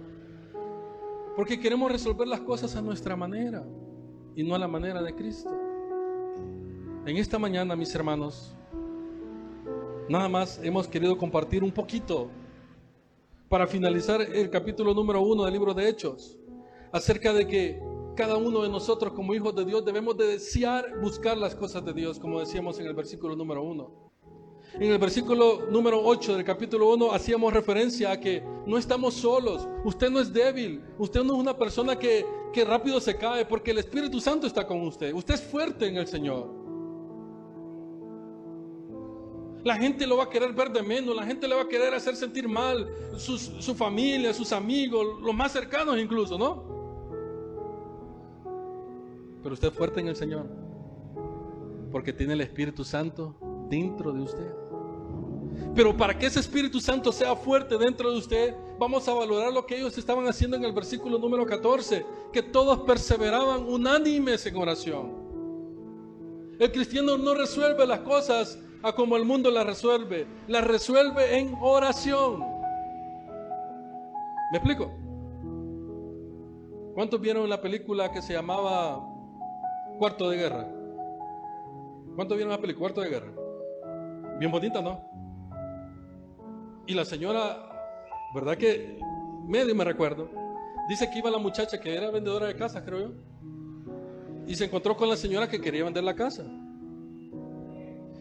Porque 1.38 1.58
queremos 1.58 1.90
resolver 1.90 2.28
las 2.28 2.42
cosas 2.42 2.76
a 2.76 2.82
nuestra 2.82 3.16
manera 3.16 3.64
y 4.36 4.44
no 4.44 4.56
a 4.56 4.60
la 4.60 4.68
manera 4.68 5.02
de 5.02 5.16
Cristo. 5.16 5.50
En 7.06 7.16
esta 7.16 7.40
mañana, 7.40 7.78
mis 7.78 7.96
hermanos, 7.96 8.58
nada 10.10 10.28
más 10.30 10.60
hemos 10.64 10.88
querido 10.88 11.18
compartir 11.18 11.64
un 11.64 11.72
poquito 11.72 12.30
para 13.50 13.68
finalizar 13.68 14.22
el 14.22 14.50
capítulo 14.50 14.94
número 14.94 15.22
uno 15.22 15.44
del 15.46 15.54
libro 15.54 15.74
de 15.74 15.88
Hechos, 15.88 16.38
acerca 16.92 17.34
de 17.34 17.48
que 17.48 17.80
cada 18.16 18.38
uno 18.38 18.64
de 18.64 18.70
nosotros 18.70 19.14
como 19.14 19.34
hijos 19.34 19.56
de 19.56 19.66
Dios 19.66 19.86
debemos 19.86 20.18
de 20.18 20.28
desear 20.28 21.00
buscar 21.02 21.38
las 21.38 21.56
cosas 21.56 21.84
de 21.86 21.94
Dios, 21.94 22.20
como 22.20 22.40
decíamos 22.40 22.80
en 22.80 22.88
el 22.88 22.94
versículo 22.94 23.36
número 23.36 23.64
uno. 23.64 24.12
En 24.74 24.92
el 24.92 24.98
versículo 24.98 25.68
número 25.70 26.02
8 26.04 26.36
del 26.36 26.44
capítulo 26.44 26.92
1 26.94 27.12
hacíamos 27.12 27.54
referencia 27.54 28.12
a 28.12 28.20
que 28.20 28.44
no 28.66 28.78
estamos 28.78 29.14
solos, 29.14 29.68
usted 29.84 30.10
no 30.10 30.20
es 30.20 30.34
débil, 30.34 30.82
usted 30.98 31.24
no 31.24 31.36
es 31.36 31.40
una 31.40 31.56
persona 31.56 31.98
que, 31.98 32.26
que 32.52 32.66
rápido 32.66 33.00
se 33.00 33.16
cae 33.16 33.46
porque 33.46 33.72
el 33.72 33.78
Espíritu 33.78 34.20
Santo 34.20 34.48
está 34.48 34.66
con 34.66 34.82
usted, 34.82 35.14
usted 35.14 35.36
es 35.36 35.44
fuerte 35.44 35.88
en 35.88 35.98
el 35.98 36.08
Señor. 36.08 36.63
La 39.64 39.76
gente 39.78 40.06
lo 40.06 40.18
va 40.18 40.26
a 40.26 40.30
querer 40.30 40.52
ver 40.54 40.72
de 40.72 40.84
menos, 40.84 41.16
la 41.16 41.26
gente 41.26 41.48
le 41.48 41.56
va 41.56 41.62
a 41.62 41.68
querer 41.68 41.94
hacer 41.94 42.16
sentir 42.16 42.50
mal, 42.50 42.90
su 43.18 43.76
familia, 43.76 44.34
sus 44.34 44.52
amigos, 44.52 45.22
los 45.22 45.34
más 45.34 45.54
cercanos 45.54 45.98
incluso, 45.98 46.38
¿no? 46.38 46.74
Pero 49.42 49.54
usted 49.54 49.70
es 49.70 49.74
fuerte 49.74 50.02
en 50.02 50.08
el 50.10 50.16
Señor, 50.16 50.48
porque 51.92 52.12
tiene 52.12 52.34
el 52.34 52.42
Espíritu 52.42 52.84
Santo 52.84 53.36
dentro 53.70 54.12
de 54.12 54.22
usted. 54.22 54.54
Pero 55.76 55.96
para 55.96 56.18
que 56.18 56.26
ese 56.26 56.40
Espíritu 56.40 56.80
Santo 56.80 57.12
sea 57.12 57.36
fuerte 57.36 57.78
dentro 57.78 58.12
de 58.12 58.18
usted, 58.18 58.56
vamos 58.80 59.08
a 59.08 59.14
valorar 59.14 59.54
lo 59.54 59.66
que 59.66 59.78
ellos 59.78 59.98
estaban 59.98 60.28
haciendo 60.28 60.58
en 60.58 60.66
el 60.66 60.74
versículo 60.74 61.18
número 61.18 61.46
14, 61.46 62.06
que 62.32 62.44
todos 62.44 62.80
perseveraban 62.80 63.64
unánimes 63.66 64.46
en 64.46 64.56
oración. 64.58 65.24
El 66.60 66.72
cristiano 66.72 67.18
no 67.18 67.34
resuelve 67.34 67.86
las 67.88 68.00
cosas 68.00 68.60
a 68.84 68.94
como 68.94 69.16
el 69.16 69.26
mundo 69.26 69.50
la 69.50 69.64
resuelve. 69.64 70.28
La 70.48 70.62
resuelve 70.62 71.38
en 71.38 71.56
oración. 71.62 72.42
¿Me 74.52 74.58
explico? 74.58 74.92
¿Cuántos 76.94 77.20
vieron 77.20 77.50
la 77.50 77.60
película 77.60 78.12
que 78.12 78.22
se 78.22 78.34
llamaba 78.34 79.02
Cuarto 79.98 80.30
de 80.30 80.38
Guerra? 80.38 80.68
¿Cuántos 82.16 82.38
vieron 82.38 82.52
la 82.52 82.62
película 82.62 82.94
Cuarto 82.94 83.02
de 83.02 83.10
Guerra? 83.10 83.32
Bien 84.38 84.52
bonita, 84.52 84.82
¿no? 84.82 85.02
Y 86.86 86.94
la 86.94 87.06
señora, 87.06 87.70
¿verdad 88.36 88.58
que 88.58 89.00
medio 89.48 89.74
me 89.74 89.86
recuerdo? 89.86 90.30
Dice 90.90 91.10
que 91.10 91.20
iba 91.20 91.32
la 91.32 91.38
muchacha 91.38 91.80
que 91.80 91.96
era 91.96 92.12
vendedora 92.12 92.48
de 92.48 92.56
casa, 92.56 92.84
creo 92.84 93.00
yo. 93.00 93.14
Y 94.46 94.56
se 94.56 94.66
encontró 94.66 94.98
con 94.98 95.10
la 95.10 95.16
señora 95.16 95.48
que 95.48 95.62
quería 95.62 95.86
vender 95.86 96.04
la 96.04 96.14
casa. 96.14 96.44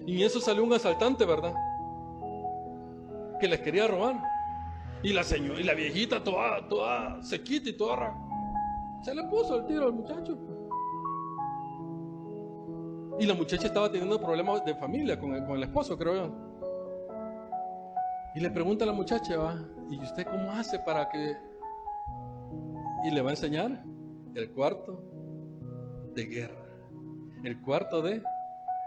Y 0.07 0.23
eso 0.23 0.41
salió 0.41 0.65
un 0.65 0.73
asaltante, 0.73 1.25
¿verdad? 1.25 1.55
Que 3.41 3.49
les 3.49 3.61
quería 3.61 3.87
robar. 3.87 4.23
Y 5.03 5.13
la 5.13 5.25
señora, 5.25 5.61
y 5.61 5.65
la 5.65 5.75
viejita 5.75 6.23
toda, 6.23 6.67
toda 6.69 7.23
sequita 7.23 7.71
y 7.71 7.73
toda 7.73 8.15
Se 9.03 9.15
le 9.15 9.25
puso 9.25 9.57
el 9.57 9.67
tiro 9.67 9.87
al 9.87 9.93
muchacho. 9.93 10.39
Y 13.19 13.27
la 13.27 13.35
muchacha 13.35 13.67
estaba 13.67 13.91
teniendo 13.91 14.21
problemas 14.21 14.65
de 14.65 14.75
familia 14.75 15.19
con 15.19 15.35
el, 15.35 15.45
con 15.45 15.57
el 15.57 15.65
esposo, 15.65 15.99
creo 15.99 16.15
yo. 16.15 16.35
Y 18.35 18.41
le 18.41 18.51
pregunta 18.51 18.85
a 18.85 18.87
la 18.87 18.95
muchacha, 18.95 19.37
¿va? 19.37 19.57
¿y 19.93 20.03
usted 20.03 20.27
cómo 20.27 20.51
hace 20.53 20.79
para 20.79 21.09
que... 21.09 21.37
Y 23.05 23.11
le 23.11 23.21
va 23.21 23.31
a 23.31 23.33
enseñar 23.33 23.85
el 24.35 24.51
cuarto 24.53 25.03
de 26.15 26.25
guerra, 26.27 26.65
el 27.45 27.61
cuarto 27.61 28.01
de 28.01 28.23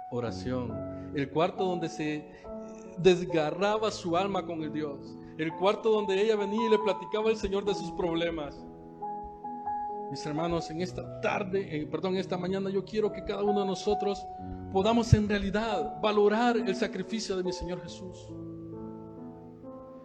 oración, 0.10 0.72
el 1.16 1.30
cuarto 1.30 1.64
donde 1.66 1.88
se 1.88 2.30
desgarraba 2.98 3.90
su 3.90 4.16
alma 4.18 4.46
con 4.46 4.62
el 4.62 4.72
Dios, 4.72 5.18
el 5.38 5.54
cuarto 5.56 5.90
donde 5.90 6.22
ella 6.22 6.36
venía 6.36 6.68
y 6.68 6.70
le 6.70 6.80
platicaba 6.80 7.30
al 7.30 7.38
Señor 7.38 7.66
de 7.66 7.74
sus 7.74 7.92
problemas. 7.94 8.66
Mis 10.12 10.26
hermanos, 10.26 10.70
en 10.70 10.82
esta 10.82 11.20
tarde, 11.22 11.88
perdón, 11.90 12.14
en 12.14 12.20
esta 12.20 12.38
mañana, 12.38 12.70
yo 12.70 12.86
quiero 12.86 13.12
que 13.12 13.24
cada 13.24 13.44
uno 13.44 13.62
de 13.62 13.66
nosotros 13.66 14.26
podamos 14.72 15.14
en 15.14 15.28
realidad 15.28 16.00
valorar 16.02 16.58
el 16.58 16.76
sacrificio 16.76 17.36
de 17.38 17.44
mi 17.44 17.52
Señor 17.52 17.82
Jesús. 17.82 18.30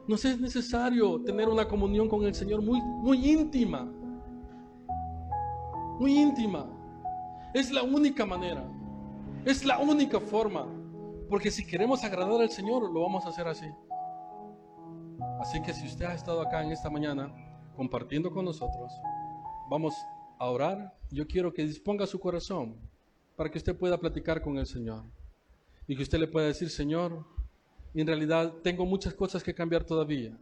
Nos 0.08 0.24
es 0.24 0.40
necesario 0.40 1.20
tener 1.22 1.48
una 1.48 1.68
comunión 1.68 2.08
con 2.08 2.24
el 2.24 2.34
Señor 2.34 2.62
muy, 2.62 2.80
muy 2.80 3.30
íntima. 3.30 3.92
Muy 5.98 6.18
íntima. 6.18 6.66
Es 7.52 7.70
la 7.70 7.82
única 7.82 8.24
manera. 8.24 8.64
Es 9.44 9.64
la 9.64 9.78
única 9.78 10.18
forma 10.18 10.79
porque 11.30 11.52
si 11.52 11.64
queremos 11.64 12.02
agradar 12.02 12.40
al 12.40 12.50
Señor, 12.50 12.90
lo 12.90 13.02
vamos 13.02 13.24
a 13.24 13.28
hacer 13.28 13.46
así. 13.46 13.70
Así 15.40 15.62
que 15.62 15.72
si 15.72 15.86
usted 15.86 16.06
ha 16.06 16.14
estado 16.14 16.42
acá 16.42 16.62
en 16.64 16.72
esta 16.72 16.90
mañana 16.90 17.32
compartiendo 17.76 18.32
con 18.32 18.44
nosotros, 18.44 18.92
vamos 19.70 19.94
a 20.40 20.46
orar. 20.46 20.98
Yo 21.08 21.28
quiero 21.28 21.52
que 21.52 21.64
disponga 21.64 22.04
su 22.08 22.18
corazón 22.18 22.76
para 23.36 23.48
que 23.48 23.58
usted 23.58 23.78
pueda 23.78 23.96
platicar 23.96 24.42
con 24.42 24.58
el 24.58 24.66
Señor. 24.66 25.04
Y 25.86 25.96
que 25.96 26.02
usted 26.02 26.18
le 26.18 26.26
pueda 26.26 26.48
decir, 26.48 26.68
Señor, 26.68 27.24
en 27.94 28.06
realidad 28.08 28.52
tengo 28.64 28.84
muchas 28.84 29.14
cosas 29.14 29.44
que 29.44 29.54
cambiar 29.54 29.84
todavía. 29.84 30.36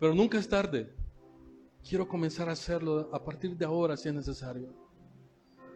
Pero 0.00 0.14
nunca 0.14 0.36
es 0.36 0.48
tarde. 0.48 0.92
Quiero 1.88 2.08
comenzar 2.08 2.48
a 2.48 2.52
hacerlo 2.52 3.08
a 3.12 3.24
partir 3.24 3.56
de 3.56 3.64
ahora 3.64 3.96
si 3.96 4.08
es 4.08 4.14
necesario. 4.14 4.74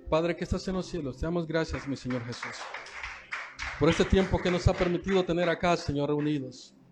Padre 0.08 0.34
que 0.34 0.42
estás 0.42 0.66
en 0.66 0.74
los 0.74 0.86
cielos, 0.86 1.16
te 1.16 1.26
damos 1.26 1.46
gracias, 1.46 1.86
mi 1.86 1.96
Señor 1.96 2.24
Jesús 2.24 2.56
por 3.80 3.88
este 3.88 4.04
tiempo 4.04 4.38
que 4.38 4.50
nos 4.50 4.68
ha 4.68 4.74
permitido 4.74 5.24
tener 5.24 5.48
acá, 5.48 5.74
Señor, 5.74 6.10
reunidos. 6.10 6.74